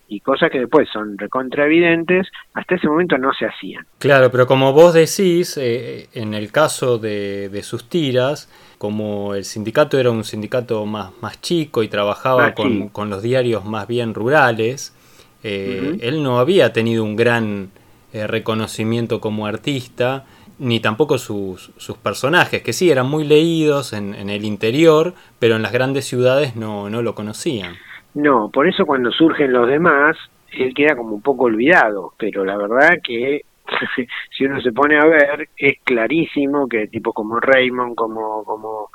Y 0.08 0.20
cosas 0.20 0.50
que 0.50 0.58
después 0.58 0.88
son 0.92 1.16
recontraevidentes, 1.16 2.26
hasta 2.54 2.74
ese 2.74 2.88
momento 2.88 3.16
no 3.16 3.32
se 3.32 3.46
hacían. 3.46 3.86
Claro, 3.98 4.30
pero 4.32 4.44
como 4.46 4.72
vos 4.72 4.92
decís, 4.92 5.56
eh, 5.56 6.08
en 6.12 6.34
el 6.34 6.50
caso 6.50 6.98
de, 6.98 7.48
de, 7.48 7.62
sus 7.62 7.88
tiras, 7.88 8.50
como 8.76 9.36
el 9.36 9.44
sindicato 9.44 10.00
era 10.00 10.10
un 10.10 10.24
sindicato 10.24 10.84
más, 10.84 11.12
más 11.22 11.40
chico 11.40 11.84
y 11.84 11.88
trabajaba 11.88 12.54
con, 12.54 12.88
con, 12.88 13.08
los 13.08 13.22
diarios 13.22 13.64
más 13.64 13.86
bien 13.86 14.12
rurales, 14.12 14.96
eh, 15.44 15.98
él 16.00 16.24
no 16.24 16.40
había 16.40 16.72
tenido 16.72 17.04
un 17.04 17.14
gran 17.14 17.70
eh, 18.12 18.26
reconocimiento 18.26 19.20
como 19.20 19.46
artista 19.46 20.24
ni 20.60 20.78
tampoco 20.78 21.16
sus, 21.16 21.72
sus, 21.78 21.96
personajes, 21.96 22.62
que 22.62 22.74
sí 22.74 22.90
eran 22.90 23.08
muy 23.08 23.24
leídos 23.24 23.94
en, 23.94 24.14
el 24.14 24.44
interior, 24.44 25.14
pero 25.38 25.56
en 25.56 25.62
las 25.62 25.72
grandes 25.72 26.04
ciudades 26.04 26.54
no, 26.54 26.90
no 26.90 27.02
lo 27.02 27.14
conocían. 27.14 27.74
No, 28.14 28.50
por 28.52 28.68
eso 28.68 28.84
cuando 28.84 29.10
surgen 29.10 29.52
los 29.52 29.66
demás, 29.66 30.16
él 30.52 30.74
queda 30.74 30.96
como 30.96 31.14
un 31.14 31.22
poco 31.22 31.44
olvidado, 31.44 32.12
pero 32.18 32.44
la 32.44 32.58
verdad 32.58 32.98
que 33.02 33.42
si 34.36 34.44
uno 34.44 34.60
se 34.60 34.72
pone 34.72 34.98
a 34.98 35.06
ver, 35.06 35.48
es 35.56 35.78
clarísimo 35.82 36.68
que 36.68 36.88
tipos 36.88 37.14
como 37.14 37.40
Raymond, 37.40 37.94
como, 37.94 38.44
como 38.44 38.90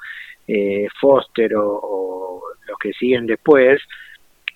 eh, 0.48 0.88
Foster 1.02 1.56
o, 1.56 1.80
o 1.82 2.42
los 2.68 2.78
que 2.78 2.94
siguen 2.94 3.26
después, 3.26 3.82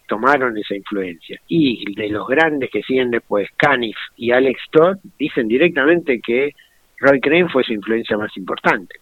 tomaron 0.08 0.56
esa 0.58 0.76
influencia. 0.76 1.40
Y 1.48 1.96
de 1.96 2.10
los 2.10 2.28
grandes 2.28 2.70
que 2.70 2.84
siguen 2.84 3.10
después, 3.10 3.50
Caniff 3.58 3.98
y 4.16 4.32
Alex 4.32 4.62
Todd, 4.72 4.98
dicen 5.18 5.48
directamente 5.48 6.20
que 6.20 6.54
Roy 7.00 7.20
Crane 7.20 7.50
fue 7.50 7.64
su 7.64 7.74
influencia 7.74 8.18
más 8.18 8.36
importante. 8.38 8.96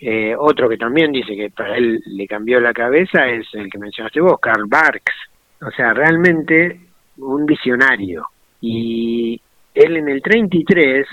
Eh, 0.00 0.34
otro 0.36 0.68
que 0.68 0.76
también 0.76 1.10
dice 1.10 1.34
que 1.34 1.50
para 1.50 1.76
él 1.76 2.00
le 2.06 2.26
cambió 2.26 2.60
la 2.60 2.72
cabeza 2.72 3.26
es 3.26 3.46
el 3.54 3.70
que 3.70 3.78
mencionaste 3.78 4.20
vos, 4.20 4.38
Karl 4.40 4.66
Barks. 4.66 5.14
O 5.60 5.70
sea, 5.70 5.92
realmente 5.92 6.80
un 7.18 7.46
visionario. 7.46 8.26
Y 8.60 9.40
él 9.74 9.96
en 9.96 10.08
el 10.08 10.22
33 10.22 11.06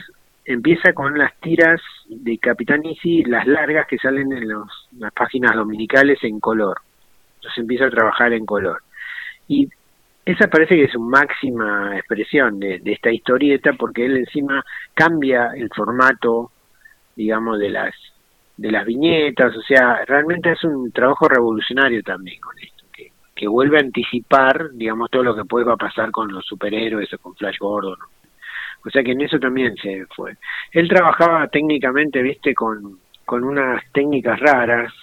empieza 0.45 0.93
con 0.93 1.17
las 1.17 1.35
tiras 1.39 1.81
de 2.07 2.37
Capitán 2.37 2.85
Easy, 2.85 3.23
las 3.23 3.47
largas 3.47 3.87
que 3.87 3.97
salen 3.97 4.31
en 4.31 4.47
los, 4.47 4.69
las 4.97 5.11
páginas 5.13 5.55
dominicales 5.55 6.23
en 6.23 6.39
color. 6.39 6.77
Entonces 7.37 7.57
empieza 7.57 7.85
a 7.85 7.91
trabajar 7.91 8.33
en 8.33 8.45
color. 8.45 8.81
Y 9.47 9.67
esa 10.25 10.47
parece 10.47 10.75
que 10.75 10.85
es 10.85 10.91
su 10.91 10.99
máxima 10.99 11.95
expresión 11.97 12.59
de, 12.59 12.81
esta 12.83 13.11
historieta 13.11 13.73
porque 13.73 14.05
él 14.05 14.17
encima 14.17 14.63
cambia 14.93 15.51
el 15.55 15.69
formato, 15.69 16.51
digamos, 17.15 17.59
de 17.59 17.69
las 17.69 17.93
de 18.57 18.71
las 18.71 18.85
viñetas, 18.85 19.53
o 19.53 19.61
sea, 19.61 20.05
realmente 20.05 20.49
es 20.49 20.63
un 20.63 20.89
trabajo 20.93 21.27
revolucionario 21.27 22.01
también 22.03 22.39
con 22.39 22.57
esto, 22.57 22.85
que, 22.93 23.11
que 23.35 23.49
vuelve 23.49 23.77
a 23.77 23.81
anticipar, 23.81 24.71
digamos, 24.71 25.11
todo 25.11 25.23
lo 25.23 25.35
que 25.35 25.43
puede 25.43 25.65
pasar 25.75 26.09
con 26.09 26.31
los 26.31 26.45
superhéroes 26.45 27.13
o 27.13 27.17
con 27.17 27.35
Flash 27.35 27.57
Gordon. 27.59 27.97
O 28.85 28.89
sea 28.89 29.03
que 29.03 29.11
en 29.11 29.21
eso 29.21 29.39
también 29.39 29.75
se 29.75 30.05
fue. 30.15 30.37
Él 30.71 30.87
trabajaba 30.87 31.47
técnicamente, 31.49 32.21
viste, 32.21 32.53
con, 32.55 32.99
con 33.25 33.43
unas 33.43 33.83
técnicas 33.91 34.39
raras, 34.39 34.93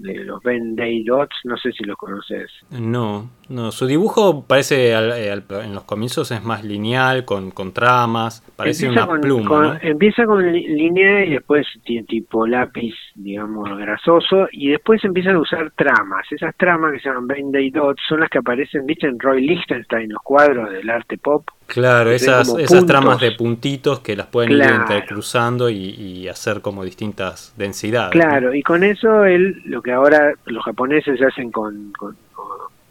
de 0.00 0.24
los 0.24 0.42
Ben 0.42 0.74
Day 0.76 1.04
Dots, 1.04 1.36
no 1.44 1.56
sé 1.56 1.72
si 1.72 1.84
los 1.84 1.96
conoces. 1.96 2.50
No, 2.70 3.30
no, 3.48 3.70
su 3.70 3.86
dibujo 3.86 4.44
parece 4.46 4.92
eh, 4.92 5.42
en 5.62 5.74
los 5.74 5.84
comienzos 5.84 6.30
es 6.30 6.42
más 6.42 6.64
lineal, 6.64 7.24
con, 7.24 7.50
con 7.50 7.72
tramas, 7.72 8.42
parece 8.56 8.88
una 8.88 9.06
pluma. 9.20 9.78
Empieza 9.82 10.24
con 10.24 10.50
línea 10.52 11.24
y 11.24 11.30
después 11.30 11.66
tiene 11.84 12.06
tipo 12.06 12.46
lápiz, 12.46 12.94
digamos, 13.14 13.68
grasoso, 13.78 14.48
y 14.52 14.70
después 14.70 15.04
empiezan 15.04 15.36
a 15.36 15.40
usar 15.40 15.70
tramas. 15.72 16.26
Esas 16.30 16.56
tramas 16.56 16.92
que 16.92 17.00
se 17.00 17.08
llaman 17.08 17.26
Ben 17.26 17.52
Day 17.52 17.70
Dots 17.70 18.02
son 18.08 18.20
las 18.20 18.30
que 18.30 18.38
aparecen, 18.38 18.86
viste, 18.86 19.06
en 19.06 19.18
Roy 19.18 19.46
Lichtenstein, 19.46 20.10
los 20.10 20.22
cuadros 20.22 20.70
del 20.70 20.88
arte 20.88 21.18
pop. 21.18 21.46
Claro, 21.70 22.10
esas, 22.10 22.52
esas 22.58 22.84
tramas 22.84 23.20
de 23.20 23.30
puntitos 23.30 24.00
que 24.00 24.16
las 24.16 24.26
pueden 24.26 24.52
ir 24.52 24.62
entrecruzando 24.62 25.70
y, 25.70 25.76
y, 25.76 26.28
hacer 26.28 26.62
como 26.62 26.84
distintas 26.84 27.54
densidades. 27.56 28.10
Claro, 28.10 28.52
y 28.52 28.62
con 28.62 28.82
eso 28.82 29.24
él, 29.24 29.62
lo 29.66 29.80
que 29.80 29.92
ahora 29.92 30.34
los 30.46 30.64
japoneses 30.64 31.16
se 31.16 31.24
hacen 31.24 31.52
con, 31.52 31.92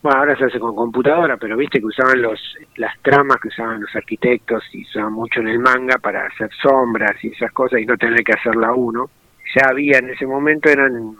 bueno, 0.02 0.18
ahora 0.18 0.38
se 0.38 0.46
hace 0.46 0.60
con 0.60 0.76
computadora, 0.76 1.36
pero 1.36 1.58
viste 1.58 1.80
que 1.80 1.88
usaban 1.88 2.22
los 2.22 2.40
las 2.78 2.98
tramas 3.02 3.42
que 3.42 3.50
usaban 3.50 3.82
los 3.82 3.94
arquitectos 3.94 4.64
y 4.72 4.84
usaban 4.84 5.12
mucho 5.12 5.42
en 5.42 5.50
el 5.50 5.60
manga 5.60 5.98
para 5.98 6.26
hacer 6.28 6.50
sombras 6.62 7.22
y 7.22 7.34
esas 7.34 7.52
cosas 7.52 7.82
y 7.82 7.86
no 7.86 7.98
tener 7.98 8.24
que 8.24 8.34
hacerla 8.34 8.72
uno. 8.72 9.10
Ya 9.56 9.68
había 9.70 9.98
en 9.98 10.12
ese 10.12 10.26
momento, 10.26 10.70
eran 10.70 11.18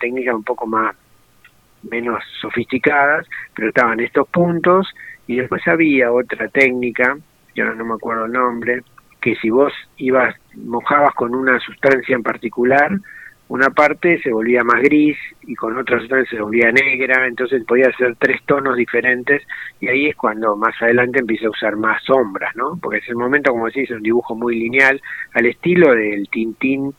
técnicas 0.00 0.34
un 0.34 0.42
poco 0.42 0.66
más 0.66 0.96
menos 1.88 2.20
sofisticadas, 2.40 3.26
pero 3.54 3.68
estaban 3.68 4.00
estos 4.00 4.26
puntos 4.28 4.88
y 5.26 5.36
después 5.36 5.66
había 5.66 6.12
otra 6.12 6.48
técnica, 6.48 7.16
yo 7.54 7.64
no 7.74 7.84
me 7.84 7.94
acuerdo 7.94 8.26
el 8.26 8.32
nombre, 8.32 8.82
que 9.20 9.34
si 9.36 9.50
vos 9.50 9.72
ibas, 9.96 10.34
mojabas 10.54 11.14
con 11.14 11.34
una 11.34 11.58
sustancia 11.60 12.14
en 12.14 12.22
particular, 12.22 12.92
una 13.48 13.70
parte 13.70 14.20
se 14.22 14.32
volvía 14.32 14.64
más 14.64 14.82
gris 14.82 15.16
y 15.42 15.54
con 15.54 15.76
otra 15.76 16.00
sustancia 16.00 16.36
se 16.36 16.42
volvía 16.42 16.72
negra, 16.72 17.26
entonces 17.26 17.64
podía 17.64 17.90
ser 17.96 18.16
tres 18.16 18.40
tonos 18.44 18.76
diferentes 18.76 19.42
y 19.80 19.88
ahí 19.88 20.06
es 20.06 20.16
cuando 20.16 20.56
más 20.56 20.74
adelante 20.82 21.20
empieza 21.20 21.46
a 21.46 21.50
usar 21.50 21.76
más 21.76 22.02
sombras, 22.02 22.54
¿no? 22.56 22.76
Porque 22.80 22.98
es 22.98 23.08
el 23.08 23.16
momento, 23.16 23.52
como 23.52 23.66
decís, 23.66 23.90
es 23.90 23.96
un 23.96 24.02
dibujo 24.02 24.34
muy 24.34 24.58
lineal, 24.58 25.00
al 25.34 25.46
estilo 25.46 25.94
del 25.94 26.28
Tintín, 26.28 26.92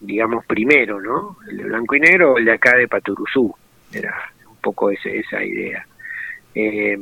digamos, 0.00 0.44
primero, 0.46 1.00
¿no? 1.00 1.36
El 1.48 1.58
de 1.58 1.64
blanco 1.64 1.94
y 1.94 2.00
negro 2.00 2.32
o 2.32 2.38
el 2.38 2.44
de 2.44 2.52
acá 2.52 2.76
de 2.76 2.88
Paturuzú, 2.88 3.54
era 3.92 4.14
un 4.48 4.56
poco 4.56 4.90
ese, 4.90 5.20
esa 5.20 5.44
idea. 5.44 5.86
Eh, 6.54 6.98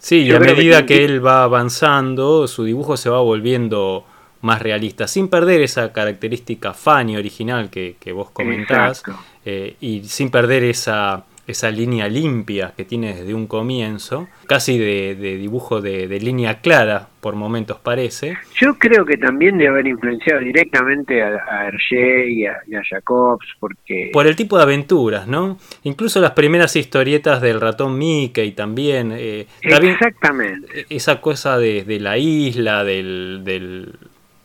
Sí, 0.00 0.22
y 0.22 0.32
a 0.32 0.40
medida 0.40 0.86
que, 0.86 1.04
él 1.04 1.24
va 1.24 1.44
avanzando, 1.44 2.48
su 2.48 2.64
dibujo 2.64 2.96
se 2.96 3.10
va 3.10 3.20
volviendo 3.20 4.04
más 4.40 4.62
realista, 4.62 5.06
sin 5.06 5.28
perder 5.28 5.60
esa 5.60 5.92
característica 5.92 6.72
funny 6.72 7.18
original 7.18 7.68
que, 7.68 7.96
que 8.00 8.12
vos 8.12 8.30
comentás, 8.30 9.02
eh, 9.44 9.76
y 9.80 10.02
sin 10.04 10.30
perder 10.30 10.64
esa, 10.64 11.24
esa 11.46 11.70
línea 11.70 12.08
limpia 12.08 12.72
que 12.76 12.84
tiene 12.84 13.14
desde 13.14 13.34
un 13.34 13.46
comienzo, 13.46 14.28
casi 14.46 14.78
de, 14.78 15.14
dibujo 15.14 15.80
de, 15.80 16.20
línea 16.20 16.60
clara, 16.60 17.08
por 17.20 17.34
momentos 17.34 17.78
parece. 17.78 18.36
Yo 18.54 18.78
creo 18.78 19.04
que 19.04 19.16
también 19.16 19.58
debe 19.58 19.70
haber 19.70 19.86
influenciado 19.88 20.40
directamente 20.40 21.22
a, 21.22 21.66
Hergé 21.66 22.30
y 22.30 22.46
a, 22.46 22.82
Jacobs, 22.88 23.46
porque... 23.58 24.10
Por 24.12 24.26
el 24.26 24.36
tipo 24.36 24.56
de 24.56 24.62
aventuras, 24.62 25.26
¿no? 25.26 25.58
Incluso 25.84 26.20
las 26.20 26.32
primeras 26.32 26.76
historietas 26.76 27.40
del 27.40 27.60
ratón 27.60 27.98
Mickey 27.98 28.52
también. 28.52 29.12
Eh, 29.16 29.46
Exactamente. 29.62 30.86
esa 30.88 31.20
cosa 31.20 31.58
de, 31.58 31.84
la 32.00 32.16
isla, 32.18 32.84
del, 32.84 33.42
del 33.44 33.94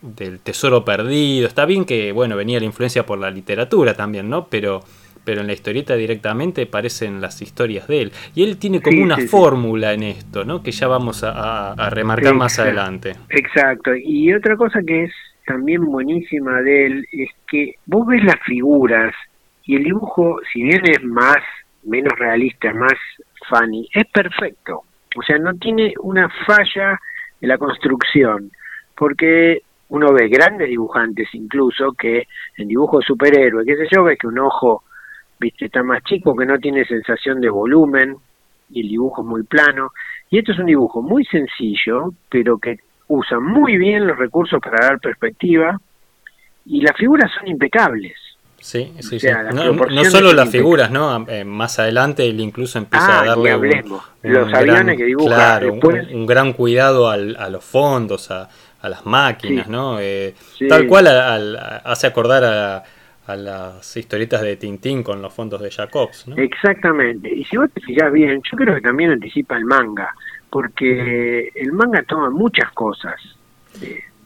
del 0.02 0.38
tesoro 0.40 0.84
perdido. 0.84 1.48
Está 1.48 1.66
bien 1.66 1.84
que, 1.84 2.12
bueno, 2.12 2.36
venía 2.36 2.60
la 2.60 2.66
influencia 2.66 3.04
por 3.04 3.18
la 3.18 3.30
literatura 3.30 3.94
también, 3.94 4.28
¿no? 4.28 4.46
Pero 4.48 4.82
pero 5.26 5.40
en 5.40 5.48
la 5.48 5.54
historieta 5.54 5.96
directamente 5.96 6.66
parecen 6.66 7.20
las 7.20 7.42
historias 7.42 7.88
de 7.88 8.02
él. 8.02 8.12
Y 8.36 8.44
él 8.44 8.58
tiene 8.58 8.80
como 8.80 9.02
una 9.02 9.18
fórmula 9.18 9.92
en 9.92 10.04
esto, 10.04 10.44
¿no? 10.44 10.62
Que 10.62 10.70
ya 10.70 10.86
vamos 10.86 11.24
a, 11.24 11.74
remarcar 11.90 12.34
más 12.34 12.58
adelante. 12.60 13.14
Exacto. 13.28 13.90
Y 13.94 14.32
otra 14.32 14.56
cosa 14.56 14.80
que 14.86 15.04
es 15.04 15.12
también 15.44 15.84
buenísima 15.84 16.62
de 16.62 16.86
él 16.86 17.06
es 17.10 17.28
que 17.50 17.74
vos 17.86 18.06
ves 18.06 18.22
las 18.24 18.40
figuras 18.46 19.12
y 19.64 19.74
el 19.74 19.82
dibujo, 19.82 20.38
si 20.52 20.62
bien 20.62 20.82
es 20.84 21.02
más, 21.02 21.38
menos 21.82 22.12
realista, 22.16 22.72
más 22.72 22.94
funny, 23.48 23.88
es 23.92 24.06
perfecto. 24.06 24.84
O 25.16 25.22
sea, 25.22 25.38
no 25.38 25.54
tiene 25.54 25.92
una 26.02 26.28
falla 26.46 27.00
en 27.40 27.48
la 27.48 27.58
construcción, 27.58 28.52
porque 28.96 29.62
uno 29.88 30.12
ve 30.12 30.28
grandes 30.28 30.68
dibujantes 30.68 31.28
incluso 31.32 31.92
que 31.92 32.28
en 32.56 32.68
dibujo 32.68 33.02
superhéroe, 33.02 33.64
qué 33.64 33.76
sé 33.76 33.88
yo, 33.90 34.04
ves 34.04 34.18
que 34.18 34.28
un 34.28 34.38
ojo 34.38 34.84
viste, 35.38 35.66
está 35.66 35.82
más 35.82 36.02
chico, 36.04 36.34
que 36.36 36.46
no 36.46 36.58
tiene 36.58 36.84
sensación 36.84 37.40
de 37.40 37.48
volumen 37.48 38.16
y 38.70 38.80
el 38.80 38.88
dibujo 38.88 39.22
es 39.22 39.28
muy 39.28 39.42
plano. 39.42 39.92
Y 40.30 40.38
esto 40.38 40.52
es 40.52 40.58
un 40.58 40.66
dibujo 40.66 41.02
muy 41.02 41.24
sencillo, 41.24 42.12
pero 42.28 42.58
que 42.58 42.78
usa 43.08 43.38
muy 43.38 43.76
bien 43.76 44.06
los 44.06 44.18
recursos 44.18 44.60
para 44.60 44.86
dar 44.86 45.00
perspectiva 45.00 45.80
y 46.64 46.80
las 46.80 46.96
figuras 46.96 47.30
son 47.38 47.48
impecables. 47.48 48.14
Sí, 48.58 48.92
sí, 48.98 49.20
sí. 49.20 49.28
No, 49.52 50.04
solo 50.06 50.32
las 50.32 50.50
figuras, 50.50 50.90
¿no? 50.90 51.24
Eh, 51.28 51.44
más 51.44 51.78
adelante 51.78 52.28
él 52.28 52.40
incluso 52.40 52.78
empieza 52.78 53.20
a 53.20 53.20
ah, 53.20 53.26
darle 53.26 53.56
un, 53.56 54.00
los 54.22 54.52
aviones 54.52 54.96
que 54.96 55.04
dibuja 55.04 55.60
un, 56.10 56.26
gran 56.26 56.52
cuidado 56.52 57.08
al, 57.08 57.36
a 57.36 57.48
los 57.48 57.64
fondos, 57.64 58.30
a, 58.32 58.48
a 58.80 58.88
las 58.88 59.06
máquinas, 59.06 59.68
¿no? 59.68 60.00
Eh, 60.00 60.34
tal 60.68 60.86
cual 60.86 61.06
hace 61.84 62.06
acordar 62.06 62.44
a, 62.44 62.84
a 63.26 63.36
las 63.36 63.96
historietas 63.96 64.42
de 64.42 64.56
Tintín 64.56 65.02
con 65.02 65.20
los 65.20 65.32
fondos 65.32 65.60
de 65.60 65.70
Jacobs. 65.70 66.28
¿no? 66.28 66.36
Exactamente. 66.36 67.32
Y 67.32 67.44
si 67.44 67.56
vos 67.56 67.70
te 67.72 67.80
fijas 67.80 68.12
bien, 68.12 68.40
yo 68.50 68.56
creo 68.56 68.74
que 68.74 68.80
también 68.80 69.10
anticipa 69.10 69.56
el 69.56 69.64
manga, 69.64 70.14
porque 70.48 71.48
el 71.54 71.72
manga 71.72 72.02
toma 72.04 72.30
muchas 72.30 72.70
cosas. 72.72 73.14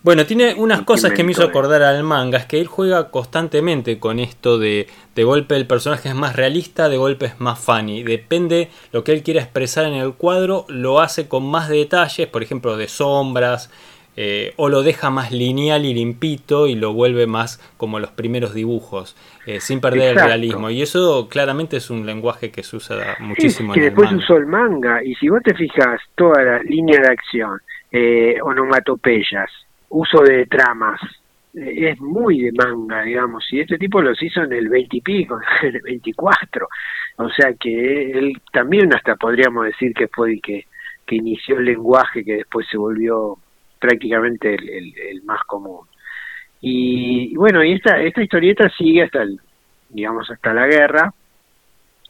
bueno, 0.02 0.26
tiene 0.26 0.54
unas 0.54 0.82
cosas 0.82 1.12
que 1.12 1.24
me 1.24 1.32
hizo 1.32 1.44
acordar 1.44 1.82
al 1.82 2.02
manga, 2.04 2.38
es 2.38 2.46
que 2.46 2.60
él 2.60 2.66
juega 2.66 3.10
constantemente 3.10 3.98
con 3.98 4.18
esto 4.18 4.58
de, 4.58 4.86
de 5.14 5.24
golpe 5.24 5.56
el 5.56 5.66
personaje 5.66 6.10
es 6.10 6.14
más 6.14 6.36
realista, 6.36 6.90
de 6.90 6.98
golpe 6.98 7.26
es 7.26 7.40
más 7.40 7.58
funny. 7.58 8.02
Depende 8.02 8.68
lo 8.92 9.02
que 9.02 9.12
él 9.12 9.22
quiera 9.22 9.40
expresar 9.40 9.86
en 9.86 9.94
el 9.94 10.12
cuadro, 10.12 10.66
lo 10.68 11.00
hace 11.00 11.26
con 11.26 11.44
más 11.50 11.70
detalles, 11.70 12.28
por 12.28 12.42
ejemplo, 12.42 12.76
de 12.76 12.88
sombras, 12.88 13.70
eh, 14.16 14.54
o 14.56 14.68
lo 14.68 14.82
deja 14.82 15.10
más 15.10 15.32
lineal 15.32 15.84
y 15.84 15.94
limpito 15.94 16.66
y 16.66 16.74
lo 16.74 16.92
vuelve 16.92 17.26
más 17.26 17.58
como 17.76 17.98
los 18.00 18.10
primeros 18.10 18.54
dibujos, 18.54 19.16
eh, 19.46 19.60
sin 19.60 19.80
perder 19.80 20.10
el 20.10 20.24
realismo. 20.24 20.70
Y 20.70 20.82
eso 20.82 21.28
claramente 21.28 21.76
es 21.76 21.90
un 21.90 22.06
lenguaje 22.06 22.50
que 22.50 22.62
se 22.62 22.76
usa 22.76 23.16
muchísimo. 23.20 23.72
que 23.72 23.82
después 23.82 24.12
usó 24.12 24.36
el 24.36 24.46
manga, 24.46 25.02
y 25.02 25.14
si 25.14 25.28
vos 25.28 25.42
te 25.42 25.54
fijas, 25.54 26.00
toda 26.14 26.42
la 26.42 26.58
línea 26.62 27.00
de 27.00 27.08
acción, 27.08 27.60
eh, 27.92 28.36
onomatopeyas, 28.42 29.50
uso 29.88 30.22
de 30.22 30.46
tramas, 30.46 31.00
eh, 31.54 31.90
es 31.90 32.00
muy 32.00 32.40
de 32.40 32.52
manga, 32.52 33.02
digamos, 33.02 33.44
y 33.50 33.60
este 33.60 33.78
tipo 33.78 34.00
los 34.00 34.22
hizo 34.22 34.42
en 34.42 34.52
el 34.52 34.68
20 34.68 34.96
y 34.96 35.00
pico, 35.00 35.38
en 35.62 35.76
el 35.76 35.82
24. 35.82 36.68
O 37.16 37.28
sea 37.30 37.52
que 37.54 38.12
él 38.12 38.40
también 38.52 38.94
hasta 38.94 39.16
podríamos 39.16 39.66
decir 39.66 39.92
que 39.94 40.08
fue 40.08 40.34
el 40.34 40.42
que, 40.42 40.66
que 41.06 41.16
inició 41.16 41.58
el 41.58 41.64
lenguaje 41.64 42.24
que 42.24 42.36
después 42.36 42.66
se 42.70 42.78
volvió 42.78 43.38
prácticamente 43.80 44.54
el, 44.54 45.22
más 45.24 45.42
común. 45.44 45.86
Y, 46.60 47.34
bueno, 47.36 47.64
y 47.64 47.72
esta, 47.72 48.00
esta 48.00 48.22
historieta 48.22 48.68
sigue 48.76 49.02
hasta 49.02 49.22
el, 49.22 49.40
digamos, 49.88 50.30
hasta 50.30 50.52
la 50.52 50.66
guerra, 50.66 51.12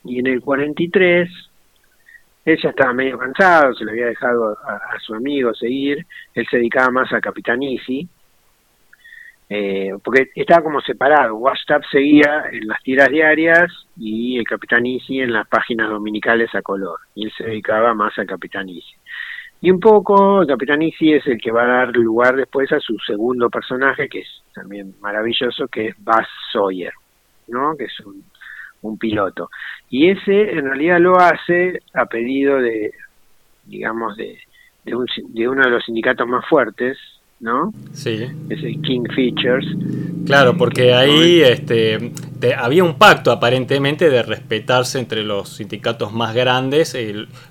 y 0.05 0.19
en 0.19 0.27
el 0.27 0.41
43 0.41 1.29
él 2.45 2.59
ya 2.63 2.71
estaba 2.71 2.93
medio 2.93 3.19
cansado, 3.19 3.75
se 3.75 3.85
lo 3.85 3.91
había 3.91 4.07
dejado 4.07 4.57
a, 4.65 4.99
su 5.01 5.15
amigo 5.15 5.55
seguir, 5.55 6.07
él 6.35 6.47
se 6.51 6.57
dedicaba 6.57 6.91
más 6.91 7.13
a 7.13 7.21
Capitanisi, 7.21 8.09
eh, 9.49 9.93
porque 10.03 10.31
estaba 10.35 10.63
como 10.63 10.81
separado, 10.81 11.37
WhatsApp 11.37 11.83
seguía 11.91 12.45
en 12.51 12.67
las 12.67 12.83
tiras 12.83 13.09
diarias 13.09 13.71
y 13.97 14.39
el 14.39 14.45
Capitanisi 14.45 15.21
en 15.21 15.33
las 15.33 15.47
páginas 15.49 15.91
dominicales 15.91 16.55
a 16.55 16.63
color, 16.63 16.99
y 17.15 17.27
él 17.27 17.33
se 17.37 17.45
dedicaba 17.45 17.95
más 17.95 18.19
a 18.19 18.25
Capitanisi. 18.25 18.95
Y 19.63 19.71
un 19.71 19.79
poco, 19.79 20.45
Capitán 20.47 20.81
Easy 20.83 21.13
es 21.13 21.27
el 21.27 21.39
que 21.39 21.51
va 21.51 21.65
a 21.65 21.87
dar 21.87 21.97
lugar 21.97 22.35
después 22.37 22.73
a 22.73 22.81
su 22.81 22.97
segundo 23.07 23.51
personaje, 23.51 24.09
que 24.09 24.21
es 24.21 24.43
también 24.55 24.95
maravilloso, 25.01 25.69
que 25.69 25.89
es 25.89 25.97
Buzz 25.99 26.27
Sawyer, 26.53 26.93
¿no? 27.49 27.77
Que 27.77 27.85
es 27.85 28.01
un, 28.01 28.25
un 28.83 28.99
piloto. 28.99 29.51
Y 29.91 30.11
ese 30.11 30.53
en 30.53 30.65
realidad 30.65 30.99
lo 30.99 31.19
hace 31.19 31.81
a 31.93 32.07
pedido 32.07 32.57
de, 32.57 32.93
digamos, 33.65 34.17
de, 34.17 34.39
de, 34.85 34.95
un, 34.95 35.07
de 35.29 35.49
uno 35.49 35.63
de 35.63 35.71
los 35.71 35.85
sindicatos 35.85 36.27
más 36.27 36.47
fuertes, 36.49 36.97
¿no? 37.41 37.73
Sí. 37.93 38.27
King 38.83 39.05
Features. 39.15 39.67
Claro, 40.27 40.57
porque 40.57 40.93
ahí 40.93 41.41
este, 41.41 42.13
había 42.57 42.85
un 42.85 42.95
pacto 42.95 43.33
aparentemente 43.33 44.11
de 44.11 44.23
respetarse 44.23 44.99
entre 44.99 45.25
los 45.25 45.49
sindicatos 45.49 46.13
más 46.13 46.35
grandes, 46.35 46.97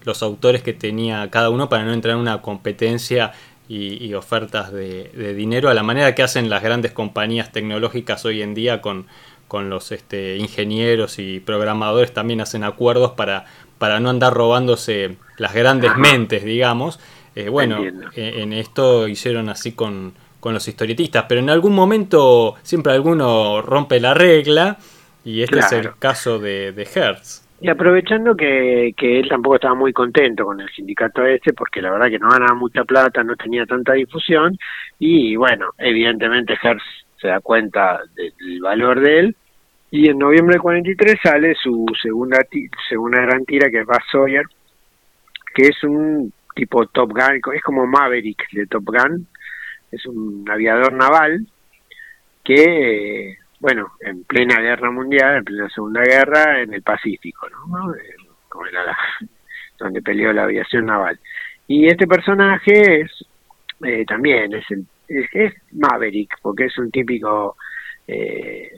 los 0.04 0.24
autores 0.24 0.62
que 0.62 0.74
tenía 0.74 1.28
cada 1.32 1.50
uno 1.50 1.70
para 1.70 1.84
no 1.84 1.94
entrar 1.94 2.16
en 2.16 2.22
una 2.22 2.42
competencia 2.42 3.32
y, 3.68 4.14
ofertas 4.16 4.72
de, 4.72 5.34
dinero 5.36 5.70
a 5.70 5.74
la 5.76 5.84
manera 5.84 6.16
que 6.16 6.24
hacen 6.24 6.50
las 6.50 6.64
grandes 6.64 6.92
compañías 6.92 7.52
tecnológicas 7.52 8.26
hoy 8.26 8.42
en 8.42 8.56
día 8.56 8.82
con, 8.82 9.06
con 9.48 9.70
los 9.70 9.92
este, 9.92 10.38
ingenieros 10.38 11.20
y 11.20 11.40
programadores 11.40 12.12
también 12.12 12.42
hacen 12.42 12.64
acuerdos 12.64 13.12
para, 13.12 13.46
para 13.78 14.00
no 14.00 14.10
andar 14.10 14.34
robándose 14.34 15.18
las 15.38 15.54
grandes 15.54 15.96
mentes, 15.98 16.44
digamos. 16.44 17.00
Eh, 17.40 17.48
bueno, 17.48 17.82
eh, 17.82 18.34
en 18.42 18.52
esto 18.52 19.08
hicieron 19.08 19.48
así 19.48 19.72
con, 19.72 20.12
con 20.42 20.54
los 20.54 20.68
historietistas, 20.68 21.24
pero 21.30 21.40
en 21.40 21.50
algún 21.50 21.74
momento 21.74 22.56
siempre 22.64 22.92
alguno 22.92 23.62
rompe 23.62 24.02
la 24.02 24.14
regla 24.14 24.78
y 25.24 25.42
este 25.42 25.60
es 25.60 25.72
el 25.72 25.96
caso 26.00 26.38
de, 26.38 26.74
de 26.74 26.84
Hertz. 26.84 27.48
Y 27.62 27.70
aprovechando 27.70 28.36
que, 28.36 28.94
que 28.98 29.22
él 29.22 29.30
tampoco 29.30 29.56
estaba 29.56 29.74
muy 29.74 29.94
contento 29.94 30.44
con 30.44 30.60
el 30.60 30.70
sindicato 30.72 31.26
este, 31.26 31.54
porque 31.54 31.82
la 31.82 31.92
verdad 31.92 32.10
que 32.10 32.20
no 32.20 32.30
ganaba 32.30 32.56
mucha 32.56 32.84
plata, 32.84 33.24
no 33.24 33.38
tenía 33.38 33.66
tanta 33.66 33.94
difusión, 33.94 34.58
y 34.98 35.38
bueno, 35.38 35.70
evidentemente 35.78 36.58
Hertz 36.62 36.84
se 37.22 37.30
da 37.30 37.40
cuenta 37.40 38.02
del 38.16 38.62
valor 38.62 39.00
de 39.00 39.20
él, 39.20 39.36
y 39.92 40.10
en 40.10 40.20
noviembre 40.20 40.56
del 40.56 40.62
43 40.62 41.16
sale 41.24 41.56
su 41.56 41.86
segunda, 42.02 42.40
segunda 42.90 43.22
gran 43.22 43.46
tira, 43.46 43.70
que 43.70 43.80
es 43.80 43.86
Buzz 43.86 44.04
Sawyer, 44.12 44.44
que 45.56 45.68
es 45.68 45.84
un 45.86 46.34
tipo 46.60 46.86
Top 46.88 47.12
Gun, 47.12 47.42
es 47.56 47.62
como 47.64 47.88
Maverick 47.88 48.52
de 48.52 48.68
Top 48.68 48.84
Gun, 48.86 49.26
es 49.92 50.06
un 50.06 50.46
aviador 50.50 50.92
naval 50.92 51.48
que, 52.44 53.38
bueno, 53.60 53.94
en 54.02 54.26
plena 54.26 54.60
guerra 54.60 54.92
mundial, 54.92 55.38
en 55.38 55.46
plena 55.46 55.70
segunda 55.70 56.02
guerra, 56.02 56.62
en 56.62 56.74
el 56.74 56.82
Pacífico, 56.82 57.48
¿no? 57.50 57.94
Donde 59.80 60.02
peleó 60.02 60.34
la 60.34 60.44
aviación 60.44 60.88
naval. 60.88 61.18
Y 61.68 61.88
este 61.88 62.08
personaje 62.08 63.02
es 63.02 63.26
eh, 63.86 64.04
también 64.06 64.54
es, 64.54 64.66
el, 64.72 64.86
es, 65.08 65.54
Maverick, 65.72 66.36
porque 66.42 66.66
es 66.66 66.78
un 66.78 66.92
típico 66.92 67.56
eh, 68.06 68.72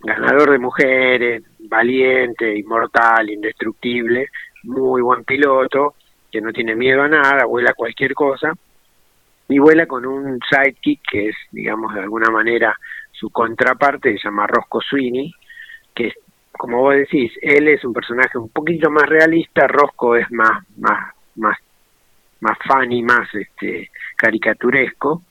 ganador 0.00 0.50
de 0.50 0.58
mujeres, 0.58 1.44
valiente, 1.60 2.58
inmortal, 2.58 3.30
indestructible, 3.30 4.28
muy 4.64 5.02
buen 5.02 5.22
piloto, 5.22 5.94
que 6.34 6.40
no 6.40 6.52
tiene 6.52 6.74
miedo 6.74 7.00
a 7.00 7.06
nada, 7.06 7.44
vuela 7.44 7.74
cualquier 7.74 8.12
cosa, 8.12 8.52
y 9.48 9.60
vuela 9.60 9.86
con 9.86 10.04
un 10.04 10.40
sidekick 10.50 11.00
que 11.08 11.28
es, 11.28 11.36
digamos, 11.52 11.94
de 11.94 12.00
alguna 12.00 12.28
manera 12.28 12.76
su 13.12 13.30
contraparte, 13.30 14.18
se 14.18 14.24
llama 14.24 14.48
Roscoe 14.48 14.82
Sweeney, 14.84 15.32
que 15.94 16.12
como 16.50 16.80
vos 16.80 16.96
decís, 16.96 17.30
él 17.40 17.68
es 17.68 17.84
un 17.84 17.92
personaje 17.92 18.36
un 18.36 18.48
poquito 18.48 18.90
más 18.90 19.08
realista, 19.08 19.68
Roscoe 19.68 20.22
es 20.22 20.32
más, 20.32 20.64
más, 20.76 21.14
más, 21.36 21.56
más 22.40 22.58
funny, 22.66 23.04
más 23.04 23.32
este 23.32 23.90
caricaturesco. 24.16 25.22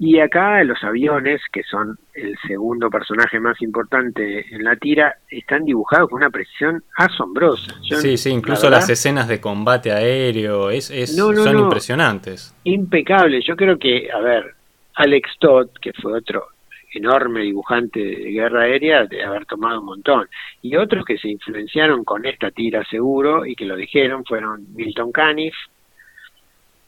Y 0.00 0.20
acá 0.20 0.62
los 0.62 0.82
aviones, 0.84 1.40
que 1.52 1.64
son 1.64 1.98
el 2.14 2.36
segundo 2.46 2.88
personaje 2.88 3.40
más 3.40 3.60
importante 3.60 4.46
en 4.54 4.62
la 4.62 4.76
tira, 4.76 5.16
están 5.28 5.64
dibujados 5.64 6.08
con 6.08 6.18
una 6.18 6.30
precisión 6.30 6.84
asombrosa. 6.96 7.74
sí, 7.82 8.16
sí, 8.16 8.30
incluso 8.30 8.70
las 8.70 8.88
escenas 8.88 9.26
de 9.26 9.40
combate 9.40 9.90
aéreo 9.90 10.70
es, 10.70 10.92
son 11.16 11.58
impresionantes. 11.58 12.54
Impecable. 12.62 13.40
Yo 13.42 13.56
creo 13.56 13.76
que, 13.76 14.08
a 14.12 14.20
ver, 14.20 14.54
Alex 14.94 15.30
Todd, 15.40 15.68
que 15.80 15.92
fue 15.92 16.16
otro 16.16 16.46
enorme 16.94 17.40
dibujante 17.40 17.98
de 18.00 18.30
guerra 18.30 18.62
aérea, 18.62 19.04
de 19.04 19.24
haber 19.24 19.46
tomado 19.46 19.80
un 19.80 19.86
montón. 19.86 20.28
Y 20.62 20.76
otros 20.76 21.04
que 21.04 21.18
se 21.18 21.28
influenciaron 21.28 22.04
con 22.04 22.24
esta 22.24 22.52
tira 22.52 22.84
seguro 22.84 23.44
y 23.44 23.56
que 23.56 23.64
lo 23.64 23.76
dijeron 23.76 24.24
fueron 24.24 24.64
Milton 24.74 25.10
Caniff, 25.10 25.54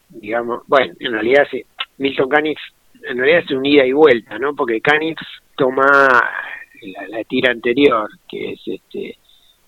digamos, 0.09 0.63
bueno, 0.67 0.93
en 0.99 1.11
realidad 1.11 1.45
sí, 1.51 1.63
Milton 1.97 2.29
Caniff 2.29 2.59
en 3.03 3.17
realidad 3.17 3.43
es 3.45 3.51
un 3.51 3.65
ida 3.65 3.85
y 3.85 3.93
vuelta, 3.93 4.37
¿no? 4.37 4.55
Porque 4.55 4.81
Caniff 4.81 5.19
toma 5.55 5.85
la, 7.09 7.23
tira 7.25 7.51
anterior, 7.51 8.09
que 8.27 8.53
es 8.53 8.61
este 8.65 9.17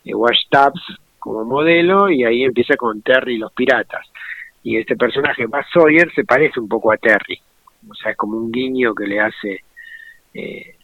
Wash 0.06 0.48
Tabs 0.50 0.82
como 1.20 1.46
modelo, 1.46 2.10
y 2.10 2.24
ahí 2.26 2.44
empieza 2.44 2.76
con 2.76 3.02
Terry 3.02 3.36
y 3.36 3.40
los 3.40 3.54
piratas. 3.54 4.06
Y 4.64 4.78
este 4.78 4.96
personaje, 4.96 5.46
Buzz 5.46 5.66
Sawyer, 5.74 6.12
se 6.14 6.24
parece 6.24 6.60
un 6.60 6.68
poco 6.68 6.92
a 6.92 6.98
Terry. 6.98 7.40
O 7.90 7.94
sea, 7.96 8.12
es 8.12 8.18
como 8.18 8.38
un 8.38 8.52
guiño 8.52 8.94
que 8.94 9.08
le 9.08 9.20
hace 9.20 9.64
eh, 10.34 10.76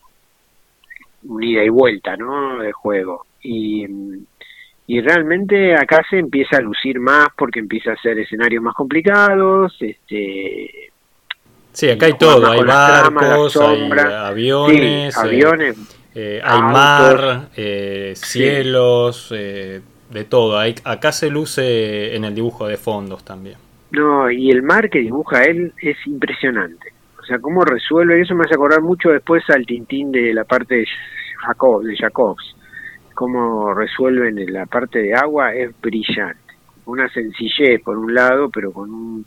un 1.23 1.43
ida 1.43 1.63
y 1.63 1.69
vuelta, 1.69 2.15
¿no? 2.17 2.59
De 2.59 2.71
juego. 2.71 3.25
Y, 3.41 3.85
y 4.87 5.01
realmente 5.01 5.75
acá 5.75 6.03
se 6.09 6.19
empieza 6.19 6.57
a 6.57 6.61
lucir 6.61 6.99
más 6.99 7.27
porque 7.37 7.59
empieza 7.59 7.93
a 7.93 8.01
ser 8.01 8.19
escenarios 8.19 8.63
más 8.63 8.75
complicados, 8.75 9.75
este 9.81 10.91
Sí, 11.73 11.89
acá 11.89 12.07
hay 12.07 12.17
todo, 12.17 12.49
hay 12.49 12.63
barcos, 12.63 13.55
hay 13.57 13.91
aviones, 13.91 15.15
eh, 15.15 15.19
aviones 15.19 15.77
eh, 16.15 16.41
hay 16.43 16.61
mar, 16.61 17.49
eh, 17.55 18.13
cielos, 18.15 19.29
de 19.29 20.23
todo. 20.27 20.57
Hay, 20.57 20.75
acá 20.83 21.11
se 21.11 21.29
luce 21.29 22.15
en 22.15 22.25
el 22.25 22.33
dibujo 22.35 22.67
de 22.67 22.77
fondos 22.77 23.23
también. 23.23 23.57
No, 23.91 24.29
y 24.29 24.51
el 24.51 24.61
mar 24.61 24.89
que 24.89 24.99
dibuja 24.99 25.43
él 25.43 25.73
es 25.81 25.97
impresionante. 26.05 26.93
O 27.19 27.23
sea, 27.23 27.39
cómo 27.39 27.63
resuelve, 27.63 28.21
eso 28.21 28.35
me 28.35 28.43
hace 28.43 28.55
acordar 28.55 28.81
mucho 28.81 29.09
después 29.09 29.43
al 29.49 29.65
Tintín 29.65 30.11
de 30.11 30.33
la 30.33 30.43
parte 30.45 30.75
de, 30.75 30.85
Jacob, 31.45 31.83
de 31.83 31.95
Jacobs. 31.95 32.55
Cómo 33.13 33.73
resuelven 33.73 34.51
la 34.51 34.65
parte 34.65 34.99
de 34.99 35.13
agua 35.13 35.53
es 35.53 35.71
brillante. 35.81 36.39
Una 36.85 37.09
sencillez 37.09 37.81
por 37.83 37.97
un 37.97 38.13
lado, 38.13 38.49
pero 38.49 38.71
con 38.71 38.89
un 38.89 39.25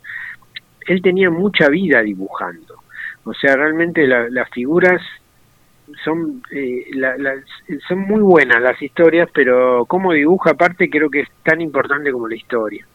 él 0.86 1.02
tenía 1.02 1.30
mucha 1.30 1.68
vida 1.68 2.00
dibujando. 2.02 2.76
O 3.24 3.34
sea, 3.34 3.56
realmente 3.56 4.06
las 4.06 4.50
figuras 4.50 5.00
son 6.04 6.42
eh, 6.50 6.86
son 7.86 7.98
muy 8.00 8.20
buenas 8.20 8.60
las 8.62 8.80
historias, 8.80 9.28
pero 9.32 9.84
como 9.86 10.12
dibuja 10.12 10.50
aparte 10.50 10.88
creo 10.88 11.10
que 11.10 11.20
es 11.20 11.28
tan 11.42 11.60
importante 11.60 12.10
como 12.10 12.28
la 12.28 12.36
historia. 12.36 12.86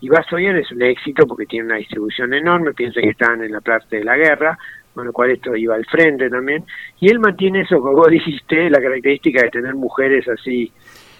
Y 0.00 0.08
Buzz 0.08 0.26
es 0.32 0.70
un 0.70 0.82
éxito 0.82 1.26
porque 1.26 1.46
tiene 1.46 1.66
una 1.66 1.76
distribución 1.76 2.34
enorme, 2.34 2.74
piensa 2.74 3.00
que 3.00 3.08
están 3.08 3.42
en 3.42 3.52
la 3.52 3.62
parte 3.62 3.96
de 3.96 4.04
la 4.04 4.16
guerra, 4.16 4.58
con 4.92 5.06
lo 5.06 5.12
cual 5.12 5.30
esto 5.30 5.56
iba 5.56 5.74
al 5.74 5.86
frente 5.86 6.28
también. 6.28 6.64
Y 7.00 7.08
él 7.08 7.18
mantiene 7.18 7.62
eso, 7.62 7.80
como 7.80 8.06
dijiste, 8.06 8.68
la 8.68 8.82
característica 8.82 9.42
de 9.42 9.50
tener 9.50 9.74
mujeres 9.74 10.28
así, 10.28 10.70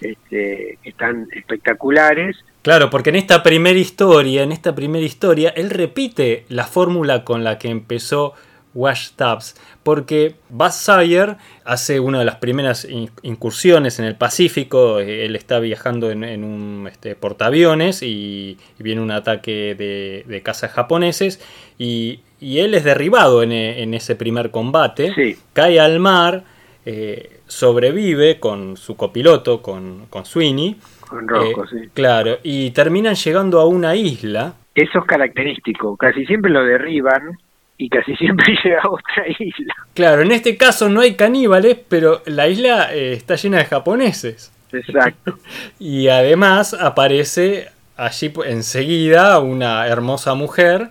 este, 0.05 0.79
están 0.85 1.29
espectaculares, 1.33 2.37
Claro, 2.65 2.89
porque 2.89 3.11
en 3.11 3.17
esta 3.17 3.43
primera 3.43 3.79
historia, 3.79 4.43
en 4.43 4.51
esta 4.51 4.75
primera 4.75 5.05
historia, 5.05 5.51
él 5.51 5.69
repite 5.69 6.47
la 6.49 6.65
fórmula 6.65 7.23
con 7.23 7.45
la 7.45 7.59
que 7.59 7.69
empezó 7.69 8.33
Wash 8.73 9.11
Tabs, 9.17 9.55
porque 9.83 10.37
Buzz 10.49 10.75
Sawyer 10.75 11.37
hace 11.67 12.01
una 12.01 12.21
de 12.21 12.25
las 12.25 12.37
primeras 12.37 12.89
incursiones 13.23 13.99
en 13.99 14.07
el 14.07 14.17
Pacífico, 14.17 14.99
eh, 14.99 15.27
él 15.27 15.37
está 15.37 15.61
viajando 15.61 16.11
en, 16.11 16.43
un 16.43 16.89
este, 16.91 17.15
portaaviones 17.15 18.03
y, 18.03 18.57
viene 18.79 19.03
un 19.03 19.11
ataque 19.11 19.75
de, 19.75 20.25
de 20.27 20.43
cazas 20.43 20.73
japoneses 20.73 21.41
y, 21.79 22.21
él 22.41 22.75
es 22.75 22.85
derribado 22.85 23.43
en, 23.43 23.95
ese 23.95 24.17
primer 24.17 24.51
combate, 24.51 25.37
cae 25.55 25.81
al 25.81 25.99
mar, 25.99 26.45
eh, 26.85 27.41
sobrevive 27.47 28.39
con 28.41 28.77
su 28.77 28.97
copiloto, 28.97 29.63
con, 29.63 30.07
con 30.11 30.25
Sweeney, 30.25 30.77
con 31.09 31.29
Rocco, 31.29 31.65
eh, 31.65 31.89
Claro, 31.93 32.39
y 32.43 32.71
terminan 32.71 33.15
llegando 33.15 33.61
a 33.61 33.67
una 33.67 33.95
isla. 33.95 34.55
Eso 34.75 34.99
es 34.99 35.05
característico, 35.05 35.97
casi 35.97 36.27
siempre 36.27 36.51
lo 36.51 36.65
derriban 36.65 37.39
y 37.79 37.89
casi 37.89 38.17
siempre 38.17 38.55
llega 38.63 38.81
a 38.83 38.91
otra 38.91 39.29
isla. 39.39 39.75
Claro, 39.95 40.23
en 40.23 40.33
este 40.33 40.57
caso 40.57 40.89
no 40.89 41.01
hay 41.01 41.15
caníbales, 41.15 41.79
pero 41.89 42.23
la 42.27 42.49
isla 42.49 42.95
eh, 42.95 43.13
está 43.13 43.37
llena 43.37 43.59
de 43.59 43.67
japoneses. 43.67 44.53
Exacto. 44.73 45.39
y 45.79 46.09
además 46.09 46.75
aparece 46.75 47.69
allí 47.97 48.33
enseguida 48.47 49.39
una 49.39 49.87
hermosa 49.87 50.35
mujer 50.35 50.89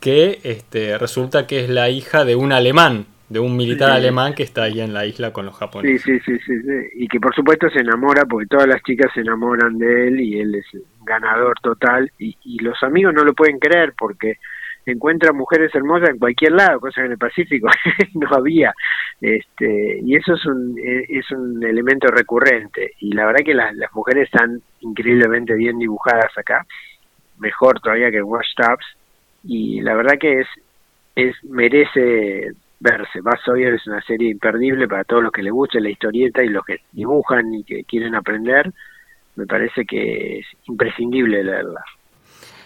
que 0.00 0.38
este, 0.44 0.96
resulta 0.98 1.46
que 1.46 1.64
es 1.64 1.68
la 1.70 1.90
hija 1.90 2.24
de 2.24 2.36
un 2.36 2.52
alemán 2.52 3.06
de 3.28 3.38
un 3.38 3.56
militar 3.56 3.90
alemán 3.90 4.34
que 4.34 4.42
está 4.42 4.64
ahí 4.64 4.80
en 4.80 4.94
la 4.94 5.04
isla 5.04 5.32
con 5.32 5.44
los 5.44 5.56
japoneses. 5.56 6.02
Sí, 6.02 6.18
sí, 6.20 6.38
sí, 6.46 6.62
sí, 6.62 6.88
y 6.94 7.08
que 7.08 7.20
por 7.20 7.34
supuesto 7.34 7.68
se 7.68 7.80
enamora 7.80 8.24
porque 8.24 8.46
todas 8.46 8.66
las 8.66 8.82
chicas 8.82 9.12
se 9.12 9.20
enamoran 9.20 9.76
de 9.78 10.08
él 10.08 10.20
y 10.20 10.40
él 10.40 10.54
es 10.54 10.66
ganador 11.04 11.54
total 11.62 12.10
y, 12.18 12.36
los 12.62 12.82
amigos 12.82 13.14
no 13.14 13.24
lo 13.24 13.34
pueden 13.34 13.58
creer 13.58 13.94
porque 13.96 14.34
encuentra 14.84 15.32
mujeres 15.32 15.74
hermosas 15.74 16.10
en 16.10 16.18
cualquier 16.18 16.52
lado, 16.52 16.80
cosa 16.80 17.02
que 17.02 17.06
en 17.06 17.12
el 17.12 17.18
Pacífico 17.18 17.68
no 18.14 18.28
había. 18.34 18.74
Este, 19.20 20.00
y 20.02 20.16
eso 20.16 20.34
es 20.34 20.46
un, 20.46 20.76
es 20.78 21.30
un 21.30 21.62
elemento 21.62 22.08
recurrente. 22.08 22.92
Y 23.00 23.12
la 23.12 23.26
verdad 23.26 23.44
que 23.44 23.54
las, 23.54 23.74
las 23.76 23.92
mujeres 23.94 24.24
están 24.24 24.60
increíblemente 24.80 25.54
bien 25.54 25.78
dibujadas 25.78 26.36
acá, 26.36 26.66
mejor 27.38 27.80
todavía 27.80 28.10
que 28.10 28.22
Wash 28.22 28.54
Tabs. 28.56 28.86
Y 29.44 29.82
la 29.82 29.94
verdad 29.94 30.18
que 30.18 30.40
es, 30.40 30.48
es 31.14 31.36
merece 31.44 32.52
verse. 32.80 33.20
Bass 33.20 33.40
Sawyer 33.44 33.74
es 33.74 33.86
una 33.86 34.02
serie 34.02 34.30
imperdible 34.30 34.86
para 34.88 35.04
todos 35.04 35.22
los 35.22 35.32
que 35.32 35.42
les 35.42 35.52
guste 35.52 35.80
la 35.80 35.90
historieta 35.90 36.42
y 36.42 36.48
los 36.48 36.64
que 36.64 36.80
dibujan 36.92 37.52
y 37.54 37.64
que 37.64 37.84
quieren 37.84 38.14
aprender. 38.14 38.72
Me 39.36 39.46
parece 39.46 39.84
que 39.84 40.40
es 40.40 40.46
imprescindible 40.66 41.42
leerla. 41.44 41.84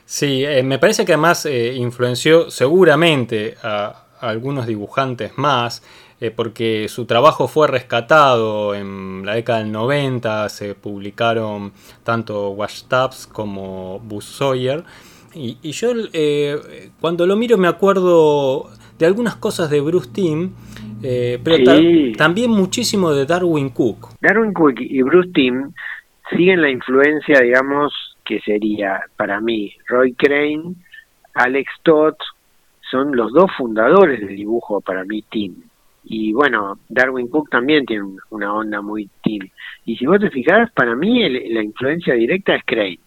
Sí, 0.05 0.45
eh, 0.45 0.63
me 0.63 0.79
parece 0.79 1.05
que 1.05 1.13
además 1.13 1.47
eh, 1.47 1.75
influenció 1.75 2.51
seguramente 2.51 3.57
a, 3.63 4.05
algunos 4.21 4.67
dibujantes 4.67 5.37
más, 5.37 5.83
eh, 6.21 6.31
porque 6.31 6.89
su 6.89 7.07
trabajo 7.07 7.49
fue 7.49 7.67
rescatado 7.67 8.75
en 8.75 9.23
la 9.25 9.35
década 9.35 9.59
del 9.61 9.73
90, 9.73 10.49
se 10.49 10.75
publicaron 10.75 11.73
tanto 12.05 12.51
Wash 12.51 12.85
Tabs 12.85 13.27
como 13.27 13.99
Buzz 14.01 14.27
Sawyer. 14.27 14.85
Y, 15.35 15.59
y 15.63 15.73
yo 15.73 15.93
cuando 17.01 17.27
lo 17.27 17.37
miro 17.37 17.57
me 17.59 17.69
acuerdo 17.69 18.71
de 18.99 19.07
algunas 19.07 19.37
cosas 19.37 19.69
de 19.71 19.81
Bruce 19.81 20.11
Timm, 20.13 20.51
eh, 21.03 21.41
pero 21.43 21.57
también 22.17 22.51
muchísimo 22.51 23.13
de 23.13 23.27
Darwin 23.27 23.71
Cook. 23.71 24.11
Darwin 24.21 24.53
Cook 24.53 24.75
y 24.79 25.03
Bruce 25.03 25.31
Timm 25.35 25.73
siguen 26.31 26.63
la 26.63 26.71
influencia, 26.71 27.41
digamos, 27.41 27.93
que 28.25 28.41
sería 28.41 29.01
para 29.17 29.41
mí 29.41 29.75
Roy 29.89 30.15
Crane, 30.15 30.75
Alex 31.35 31.69
Todd, 31.83 32.15
son 32.91 33.17
los 33.17 33.33
dos 33.33 33.51
fundadores 33.57 34.21
del 34.21 34.37
dibujo 34.37 34.81
para 34.81 35.05
mí 35.05 35.25
Tim. 35.31 35.57
Y 36.05 36.33
bueno, 36.33 36.79
Darwin 36.89 37.29
Cook 37.29 37.49
también 37.51 37.87
tiene 37.87 38.05
una 38.31 38.55
onda 38.55 38.83
muy 38.83 39.09
Tim. 39.23 39.49
Y 39.85 39.97
si 39.97 40.07
vos 40.07 40.21
te 40.21 40.31
fijás, 40.31 40.71
para 40.73 40.95
mí 40.95 41.29
la 41.29 41.63
influencia 41.63 42.15
directa 42.15 42.55
es 42.55 42.63
Crane. 42.65 42.99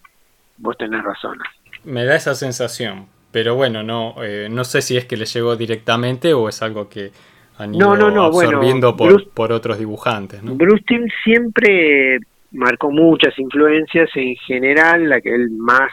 Vos 0.58 0.76
tenés 0.76 1.02
razón. 1.02 1.38
Me 1.86 2.04
da 2.04 2.16
esa 2.16 2.34
sensación. 2.34 3.06
Pero 3.32 3.54
bueno, 3.54 3.82
no, 3.82 4.14
eh, 4.22 4.48
no 4.50 4.64
sé 4.64 4.82
si 4.82 4.96
es 4.96 5.04
que 5.04 5.16
le 5.16 5.24
llegó 5.24 5.56
directamente 5.56 6.32
o 6.34 6.48
es 6.48 6.62
algo 6.62 6.88
que 6.88 7.10
han 7.58 7.74
ido 7.74 7.90
absorbiendo 7.90 8.96
por, 8.96 9.28
por, 9.30 9.52
otros 9.52 9.78
dibujantes. 9.78 10.42
¿no? 10.42 10.54
Bruce 10.54 10.84
Timm 10.86 11.06
siempre 11.24 12.18
marcó 12.52 12.90
muchas 12.90 13.38
influencias, 13.38 14.08
en 14.14 14.36
general 14.36 15.08
la 15.08 15.20
que 15.20 15.34
él 15.34 15.50
más 15.50 15.90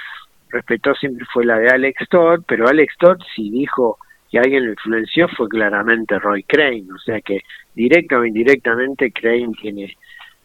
respetó 0.50 0.94
siempre 0.96 1.26
fue 1.34 1.46
la 1.46 1.58
de 1.58 1.70
Alex 1.70 2.08
Todd, 2.10 2.42
pero 2.48 2.68
Alex 2.68 2.94
Todd 3.00 3.18
si 3.36 3.50
dijo 3.50 3.98
que 4.32 4.40
alguien 4.40 4.66
lo 4.66 4.72
influenció 4.72 5.28
fue 5.28 5.50
claramente 5.50 6.20
Roy 6.20 6.44
Crane, 6.44 6.86
o 6.94 7.00
sea 7.00 7.22
que 7.22 7.42
directa 7.76 8.18
o 8.18 8.26
indirectamente 8.26 9.12
Crane 9.12 9.52
tiene, 9.62 9.96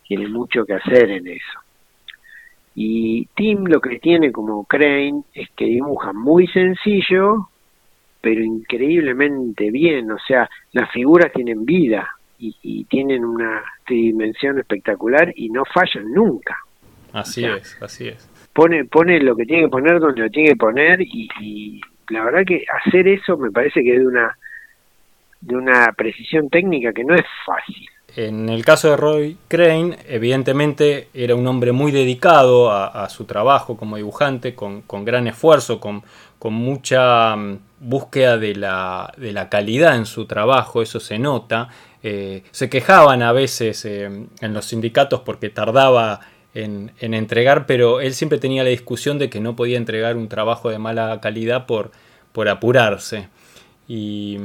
tiene 0.07 0.29
mucho 0.29 0.65
que 0.65 0.75
hacer 0.75 1.11
en 1.11 1.27
eso. 1.27 1.61
Y 2.81 3.27
Tim 3.35 3.65
lo 3.65 3.81
que 3.81 3.99
tiene 3.99 4.31
como 4.31 4.65
Crane 4.65 5.25
es 5.35 5.49
que 5.57 5.65
dibuja 5.65 6.13
muy 6.13 6.47
sencillo, 6.47 7.49
pero 8.21 8.41
increíblemente 8.41 9.73
bien. 9.73 10.13
O 10.13 10.19
sea, 10.21 10.49
las 10.71 10.89
figuras 10.93 11.33
tienen 11.33 11.65
vida 11.65 12.09
y, 12.39 12.85
tienen 12.85 13.25
una 13.25 13.65
dimensión 13.89 14.61
espectacular 14.61 15.33
y 15.35 15.49
no 15.49 15.65
fallan 15.65 16.13
nunca. 16.13 16.57
Así 17.13 17.45
es, 17.45 17.77
así 17.83 18.07
es. 18.07 18.31
Pone, 18.53 18.85
pone 18.85 19.19
lo 19.23 19.35
que 19.35 19.45
tiene 19.45 19.65
que 19.65 19.71
poner 19.71 19.99
donde 19.99 20.23
lo 20.23 20.31
tiene 20.31 20.51
que 20.51 20.57
poner 20.57 21.01
y, 21.01 21.81
la 22.11 22.23
verdad 22.23 22.45
que 22.47 22.65
hacer 22.85 23.09
eso 23.09 23.37
me 23.37 23.51
parece 23.51 23.83
que 23.83 23.95
es 23.95 23.99
de 23.99 24.07
una 24.07 24.39
de 25.41 25.57
una 25.57 25.93
precisión 25.97 26.49
técnica 26.49 26.93
que 26.93 27.03
no 27.03 27.17
es 27.17 27.27
fácil. 27.45 27.89
En 28.17 28.49
el 28.49 28.65
caso 28.65 28.89
de 28.89 28.97
Roy 28.97 29.37
Crane, 29.49 29.99
evidentemente 30.09 31.09
era 31.13 31.35
un 31.35 31.47
hombre 31.47 31.73
muy 31.73 31.93
dedicado 31.93 32.73
a, 32.73 33.09
su 33.11 33.27
trabajo 33.27 33.77
como 33.77 33.97
dibujante, 33.97 34.55
con, 34.55 34.83
gran 35.05 35.27
esfuerzo, 35.27 35.79
con, 35.79 36.03
mucha 36.45 37.37
mm, 37.37 37.59
búsqueda 37.81 38.39
de 38.39 38.55
la, 38.55 39.49
calidad 39.51 39.97
en 39.97 40.07
su 40.07 40.27
trabajo, 40.27 40.81
eso 40.81 41.01
se 41.01 41.19
nota. 41.19 41.69
Eh, 42.03 42.45
se 42.51 42.71
quejaban 42.71 43.23
a 43.23 43.33
veces 43.33 43.85
eh, 43.85 44.05
en 44.05 44.55
los 44.55 44.65
sindicatos 44.65 45.21
porque 45.21 45.51
tardaba 45.51 46.21
en, 46.55 46.93
entregar, 47.01 47.67
pero 47.67 48.01
él 48.01 48.15
siempre 48.15 48.39
tenía 48.39 48.65
la 48.65 48.71
discusión 48.71 49.19
de 49.19 49.29
que 49.29 49.41
no 49.41 49.55
podía 49.55 49.77
entregar 49.77 50.17
un 50.17 50.29
trabajo 50.29 50.71
de 50.71 50.79
mala 50.79 51.21
calidad 51.21 51.67
por 51.67 51.91
apurarse. 52.49 53.29
Y, 53.89 54.39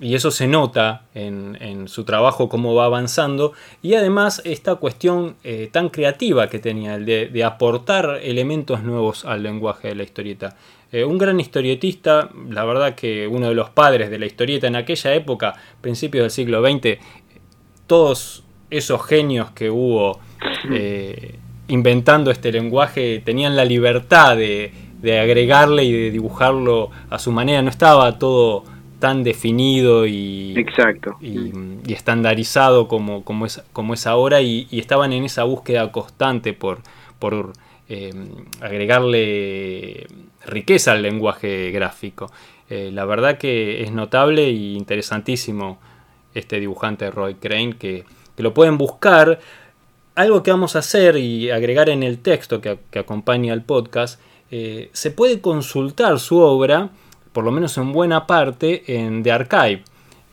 eso 0.00 0.32
se 0.32 0.48
nota 0.48 1.04
en, 1.14 1.86
su 1.86 2.04
trabajo, 2.04 2.48
cómo 2.48 2.74
va 2.74 2.86
avanzando. 2.86 3.52
Y 3.82 3.94
además 3.94 4.42
esta 4.44 4.74
cuestión 4.74 5.36
eh, 5.44 5.68
tan 5.72 5.88
creativa 5.90 6.48
que 6.48 6.58
tenía, 6.58 6.96
el 6.96 7.06
de, 7.06 7.44
aportar 7.44 8.18
elementos 8.22 8.82
nuevos 8.82 9.24
al 9.24 9.42
lenguaje 9.42 9.88
de 9.88 9.94
la 9.94 10.02
historieta. 10.02 10.56
Eh, 10.90 11.04
un 11.04 11.18
gran 11.18 11.40
historietista, 11.40 12.30
la 12.50 12.64
verdad 12.64 12.94
que 12.94 13.26
uno 13.26 13.48
de 13.48 13.54
los 13.54 13.70
padres 13.70 14.10
de 14.10 14.18
la 14.18 14.26
historieta 14.26 14.66
en 14.66 14.76
aquella 14.76 15.14
época, 15.14 15.54
principios 15.80 16.24
del 16.24 16.30
siglo 16.30 16.62
XX, 16.62 16.98
todos 17.86 18.44
esos 18.70 19.04
genios 19.04 19.50
que 19.50 19.70
hubo 19.70 20.18
eh, 20.70 21.38
inventando 21.68 22.30
este 22.30 22.50
lenguaje 22.50 23.22
tenían 23.24 23.54
la 23.56 23.64
libertad 23.64 24.36
de, 24.36 24.72
agregarle 25.04 25.84
y 25.84 25.92
de 25.92 26.10
dibujarlo 26.10 26.90
a 27.10 27.18
su 27.18 27.32
manera. 27.32 27.62
No 27.62 27.70
estaba 27.70 28.18
todo 28.18 28.64
tan 29.02 29.24
definido 29.24 30.06
y, 30.06 30.54
Exacto. 30.56 31.16
y, 31.20 31.50
estandarizado 31.92 32.86
como, 32.86 33.24
como, 33.24 33.46
es, 33.46 33.60
como 33.72 33.94
es 33.94 34.06
ahora 34.06 34.42
y, 34.42 34.68
estaban 34.70 35.12
en 35.12 35.24
esa 35.24 35.42
búsqueda 35.42 35.90
constante 35.90 36.52
por, 36.52 36.78
por 37.18 37.52
eh, 37.88 38.12
agregarle 38.60 40.06
riqueza 40.46 40.92
al 40.92 41.02
lenguaje 41.02 41.72
gráfico. 41.72 42.30
Eh, 42.70 42.90
la 42.92 43.04
verdad 43.04 43.38
que 43.38 43.82
es 43.82 43.90
notable 43.90 44.46
e 44.46 44.52
interesantísimo 44.52 45.80
este 46.32 46.60
dibujante 46.60 47.10
Roy 47.10 47.34
Crane 47.34 47.74
que, 47.76 48.04
lo 48.36 48.54
pueden 48.54 48.78
buscar. 48.78 49.40
Algo 50.14 50.44
que 50.44 50.52
vamos 50.52 50.76
a 50.76 50.78
hacer 50.78 51.16
y 51.16 51.50
agregar 51.50 51.88
en 51.88 52.04
el 52.04 52.20
texto 52.20 52.60
que, 52.60 52.78
acompaña 52.96 53.52
al 53.52 53.64
podcast, 53.64 54.20
eh, 54.52 54.90
se 54.92 55.10
puede 55.10 55.40
consultar 55.40 56.20
su 56.20 56.38
obra, 56.38 56.90
por 57.32 57.44
lo 57.44 57.52
menos 57.52 57.76
en 57.78 57.92
buena 57.92 58.26
parte, 58.26 58.82
en 58.86 59.22
The 59.22 59.32
Archive. 59.32 59.82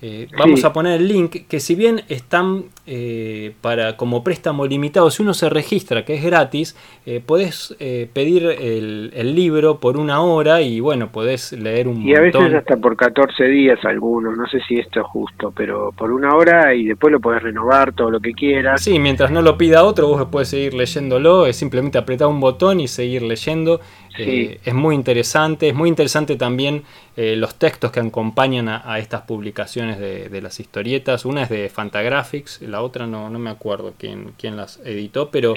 Eh, 0.01 0.27
vamos 0.37 0.63
a 0.63 0.71
poner 0.71 1.01
el 1.01 1.07
link 1.07 1.47
que 1.47 1.59
si 1.59 1.75
bien 1.75 2.03
están 2.07 2.65
eh, 2.91 3.53
para 3.61 3.97
como 3.97 4.23
préstamo 4.23 4.65
limitado, 4.65 5.11
si 5.11 5.21
uno 5.21 5.35
se 5.35 5.47
registra 5.47 6.03
que 6.03 6.15
es 6.15 6.23
gratis, 6.23 6.75
eh, 7.05 7.21
podés 7.23 7.75
pedir 7.77 8.45
el, 8.45 9.35
libro 9.35 9.79
por 9.79 9.95
una 9.95 10.21
hora 10.21 10.63
y 10.63 10.79
bueno, 10.79 11.11
podés 11.11 11.53
leer 11.53 11.87
un 11.87 12.01
Y 12.01 12.15
a 12.15 12.19
veces 12.19 12.51
hasta 12.51 12.77
por 12.77 12.97
14 12.97 13.43
días 13.45 13.77
algunos, 13.85 14.35
no 14.35 14.47
sé 14.47 14.59
si 14.67 14.79
esto 14.79 15.01
es 15.01 15.05
justo, 15.05 15.53
pero 15.55 15.91
por 15.91 16.11
una 16.11 16.35
hora 16.35 16.73
y 16.73 16.85
después 16.85 17.11
lo 17.11 17.19
podés 17.19 17.43
renovar 17.43 17.93
todo 17.93 18.09
lo 18.09 18.19
que 18.19 18.33
quieras. 18.33 18.81
Sí, 18.81 18.97
mientras 18.97 19.29
no 19.29 19.43
lo 19.43 19.55
pida 19.55 19.83
otro, 19.83 20.07
vos 20.07 20.27
puedes 20.31 20.49
seguir 20.49 20.73
leyéndolo, 20.73 21.45
es 21.45 21.57
simplemente 21.57 21.99
apretar 21.99 22.27
un 22.27 22.39
botón 22.39 22.79
y 22.79 22.87
seguir 22.87 23.21
leyendo. 23.21 23.79
es 24.17 24.73
muy 24.73 24.95
interesante, 24.95 25.69
es 25.69 25.75
muy 25.75 25.87
interesante 25.87 26.35
también 26.35 26.83
eh, 27.21 27.35
los 27.35 27.55
textos 27.55 27.91
que 27.91 27.99
acompañan 27.99 28.69
a, 28.69 28.97
estas 28.97 29.23
publicaciones 29.23 29.99
de, 29.99 30.41
las 30.41 30.61
historietas. 30.61 31.25
Una 31.25 31.43
es 31.43 31.49
de 31.49 31.67
Fantagraphics, 31.67 32.61
la 32.61 32.78
otra 32.81 33.07
no, 33.07 33.29
no 33.29 33.39
me 33.39 33.49
acuerdo 33.49 33.93
quién, 33.97 34.31
quién 34.37 34.55
las 34.55 34.79
editó, 34.85 35.29
pero, 35.29 35.53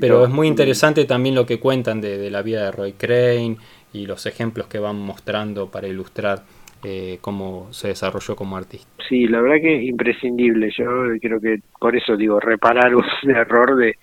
pero 0.00 0.24
es 0.24 0.30
muy 0.30 0.48
interesante 0.48 1.04
también 1.04 1.34
lo 1.34 1.46
que 1.46 1.58
cuentan 1.58 2.00
de, 2.00 2.30
la 2.30 2.42
vida 2.42 2.64
de 2.64 2.72
Roy 2.72 2.92
Crane 2.92 3.56
y 3.92 4.06
los 4.06 4.26
ejemplos 4.26 4.66
que 4.66 4.78
van 4.78 4.96
mostrando 4.96 5.70
para 5.70 5.88
ilustrar 5.88 6.42
eh, 6.82 7.18
cómo 7.20 7.72
se 7.72 7.88
desarrolló 7.88 8.36
como 8.36 8.56
artista. 8.56 8.86
Sí, 9.08 9.26
la 9.26 9.40
verdad 9.40 9.56
que 9.60 9.76
es 9.78 9.84
imprescindible. 9.84 10.70
Yo 10.76 10.84
creo 11.20 11.40
que 11.40 11.60
por 11.78 11.96
eso 11.96 12.16
digo, 12.16 12.40
reparar 12.40 12.94
un 12.94 13.04
error 13.30 13.76
de, 13.76 13.96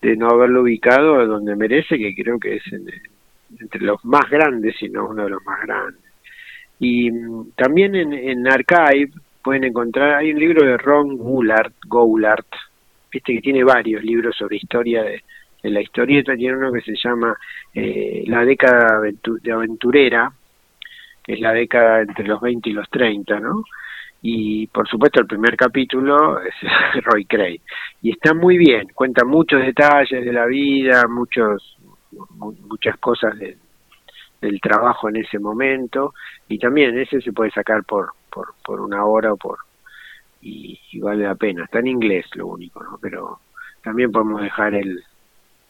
de 0.00 0.16
no 0.16 0.28
haberlo 0.28 0.62
ubicado 0.62 1.26
donde 1.26 1.56
merece, 1.56 1.98
que 1.98 2.14
creo 2.14 2.38
que 2.38 2.56
es 2.56 2.62
entre 3.58 3.80
los 3.80 4.04
más 4.04 4.28
grandes, 4.30 4.76
si 4.78 4.88
no 4.88 5.08
uno 5.08 5.24
de 5.24 5.30
los 5.30 5.42
más 5.44 5.60
grandes. 5.62 6.02
Y 6.78 7.10
mm, 7.10 7.52
también 7.56 7.94
en, 7.94 8.12
en 8.12 8.46
Archive 8.46 9.10
pueden 9.48 9.64
encontrar, 9.64 10.16
hay 10.16 10.30
un 10.30 10.40
libro 10.40 10.62
de 10.62 10.76
Ron 10.76 11.16
Goulart, 11.16 11.72
Goulart, 11.86 12.48
viste 13.10 13.32
que 13.32 13.40
tiene 13.40 13.64
varios 13.64 14.04
libros 14.04 14.36
sobre 14.36 14.58
historia 14.58 15.02
de, 15.02 15.22
la 15.62 15.80
historieta, 15.80 16.36
tiene 16.36 16.58
uno 16.58 16.70
que 16.70 16.82
se 16.82 16.94
llama 17.02 17.34
eh, 17.72 18.24
La 18.26 18.44
década 18.44 19.00
de 19.00 19.50
aventurera, 19.52 20.30
que 21.24 21.32
es 21.32 21.40
la 21.40 21.54
década 21.54 22.02
entre 22.02 22.26
los 22.26 22.42
20 22.42 22.68
y 22.68 22.72
los 22.74 22.90
30, 22.90 23.40
¿no? 23.40 23.64
Y 24.20 24.66
por 24.66 24.86
supuesto 24.86 25.20
el 25.22 25.26
primer 25.26 25.56
capítulo 25.56 26.42
es 26.42 26.54
Roy 27.04 27.24
Cray. 27.24 27.58
Y 28.02 28.10
está 28.10 28.34
muy 28.34 28.58
bien, 28.58 28.88
cuenta 28.94 29.24
muchos 29.24 29.62
detalles 29.62 30.26
de 30.26 30.32
la 30.32 30.44
vida, 30.44 31.08
muchos 31.08 31.78
muchas 32.68 32.98
cosas 32.98 33.38
de, 33.38 33.56
del 34.40 34.60
trabajo 34.60 35.08
en 35.08 35.16
ese 35.16 35.38
momento 35.38 36.14
y 36.48 36.58
también 36.58 36.98
ese 36.98 37.20
se 37.20 37.32
puede 37.32 37.50
sacar 37.50 37.84
por 37.84 38.12
por, 38.30 38.54
por 38.64 38.80
una 38.80 39.04
hora 39.04 39.32
o 39.32 39.36
por 39.36 39.58
y, 40.40 40.78
vale 41.00 41.24
la 41.24 41.34
pena. 41.34 41.64
Está 41.64 41.80
en 41.80 41.88
inglés 41.88 42.26
lo 42.34 42.46
único 42.46 42.82
no 42.82 42.98
pero 43.00 43.40
también 43.82 44.12
podemos 44.12 44.40
dejar 44.40 44.74
el, 44.74 45.02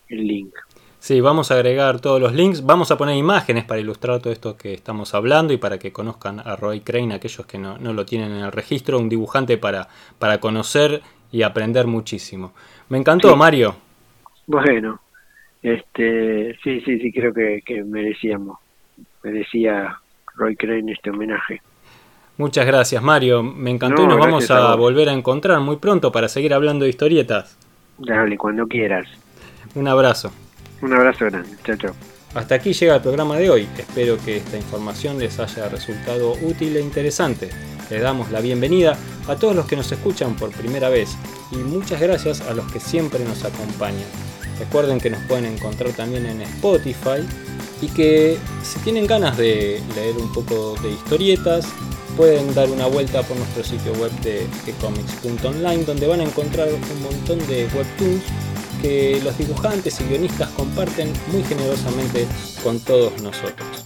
el 0.08 0.26
link. 0.26 0.54
Sí, 1.00 1.20
vamos 1.20 1.50
a 1.50 1.54
agregar 1.54 2.00
todos 2.00 2.20
los 2.20 2.32
links, 2.32 2.66
vamos 2.66 2.90
a 2.90 2.98
poner 2.98 3.16
imágenes 3.16 3.64
para 3.64 3.80
ilustrar 3.80 4.20
todo 4.20 4.32
esto 4.32 4.56
que 4.56 4.74
estamos 4.74 5.14
hablando 5.14 5.52
y 5.52 5.56
para 5.56 5.78
que 5.78 5.92
conozcan 5.92 6.40
a 6.40 6.56
Roy 6.56 6.80
Crane, 6.80 7.14
aquellos 7.14 7.46
que 7.46 7.56
no, 7.56 7.78
no 7.78 7.92
lo 7.92 8.04
tienen 8.04 8.32
en 8.32 8.44
el 8.44 8.50
registro, 8.50 8.98
un 8.98 9.08
dibujante 9.08 9.58
para, 9.58 9.88
para 10.18 10.40
conocer 10.40 11.00
y 11.30 11.42
aprender 11.42 11.86
muchísimo. 11.86 12.52
Me 12.88 12.98
encantó, 12.98 13.36
Mario. 13.36 13.76
Bueno, 14.46 15.00
este, 15.62 16.56
sí, 16.62 16.80
sí, 16.82 16.98
sí, 16.98 17.12
creo 17.12 17.32
que, 17.32 17.62
que 17.64 17.82
merecíamos, 17.84 18.58
merecía 19.22 19.98
Roy 20.36 20.56
Crane 20.56 20.92
este 20.92 21.10
homenaje. 21.10 21.60
Muchas 22.38 22.66
gracias, 22.66 23.02
Mario. 23.02 23.42
Me 23.42 23.70
encantó 23.70 24.04
y 24.04 24.06
nos 24.06 24.18
vamos 24.18 24.48
a, 24.50 24.76
volver 24.76 25.08
a 25.08 25.12
encontrar 25.12 25.58
muy 25.60 25.76
pronto 25.76 26.12
para 26.12 26.28
seguir 26.28 26.54
hablando 26.54 26.84
de 26.84 26.90
historietas. 26.90 27.58
Dale, 27.98 28.38
cuando 28.38 28.66
quieras. 28.68 29.08
Un 29.74 29.88
abrazo. 29.88 30.32
Un 30.80 30.92
abrazo 30.92 31.24
grande. 31.24 31.50
Chao, 31.64 31.76
chao. 31.76 31.94
Hasta 32.34 32.54
aquí 32.54 32.72
llega 32.72 32.94
el 32.94 33.02
programa 33.02 33.36
de 33.38 33.50
hoy. 33.50 33.68
Espero 33.76 34.16
que 34.24 34.36
esta 34.36 34.56
información 34.56 35.18
les 35.18 35.40
haya 35.40 35.68
resultado 35.68 36.34
útil 36.42 36.76
e 36.76 36.80
interesante. 36.80 37.48
Les 37.90 38.00
damos 38.00 38.30
la 38.30 38.40
bienvenida 38.40 38.96
a 39.26 39.34
todos 39.34 39.56
los 39.56 39.66
que 39.66 39.74
nos 39.74 39.90
escuchan 39.90 40.36
por 40.36 40.52
primera 40.52 40.90
vez 40.90 41.18
y 41.50 41.56
muchas 41.56 42.00
gracias 42.00 42.40
a 42.42 42.54
los 42.54 42.70
que 42.70 42.78
siempre 42.78 43.24
nos 43.24 43.44
acompañan. 43.44 44.06
Recuerden 44.58 45.00
que 45.00 45.10
nos 45.10 45.22
pueden 45.24 45.46
encontrar 45.46 45.92
también 45.92 46.26
en 46.26 46.42
Spotify 46.42 47.26
y 47.80 47.86
que 47.88 48.38
si 48.62 48.78
tienen 48.80 49.06
ganas 49.06 49.36
de 49.36 49.80
leer 49.94 50.16
un 50.16 50.32
poco 50.32 50.74
de 50.82 50.90
historietas, 50.90 51.66
pueden 52.16 52.52
dar 52.54 52.68
una 52.68 52.86
vuelta 52.86 53.22
por 53.22 53.36
nuestro 53.36 53.62
sitio 53.62 53.92
web 53.92 54.10
de 54.22 54.46
gcomics.online 54.66 55.84
donde 55.84 56.06
van 56.08 56.20
a 56.20 56.24
encontrar 56.24 56.68
un 56.68 57.02
montón 57.02 57.38
de 57.46 57.68
webtoons 57.74 58.24
que 58.82 59.20
los 59.22 59.38
dibujantes 59.38 60.00
y 60.00 60.04
guionistas 60.04 60.48
comparten 60.50 61.12
muy 61.32 61.42
generosamente 61.44 62.26
con 62.62 62.80
todos 62.80 63.20
nosotros. 63.22 63.84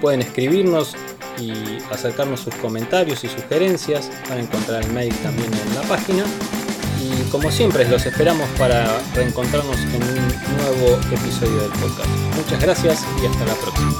Pueden 0.00 0.20
escribirnos 0.20 0.94
y 1.40 1.52
acercarnos 1.90 2.40
sus 2.40 2.54
comentarios 2.56 3.24
y 3.24 3.28
sugerencias, 3.28 4.10
van 4.28 4.38
a 4.38 4.42
encontrar 4.42 4.84
el 4.84 4.92
mail 4.92 5.14
también 5.22 5.50
en 5.52 5.74
la 5.74 5.82
página 5.82 6.24
como 7.30 7.50
siempre, 7.50 7.88
los 7.88 8.04
esperamos 8.06 8.48
para 8.58 9.00
reencontrarnos 9.14 9.76
en 9.80 10.02
un 10.02 10.56
nuevo 10.56 10.98
episodio 11.12 11.60
del 11.62 11.70
podcast. 11.72 12.08
Muchas 12.36 12.60
gracias 12.60 13.04
y 13.22 13.26
hasta 13.26 13.44
la 13.44 13.54
próxima. 13.54 13.92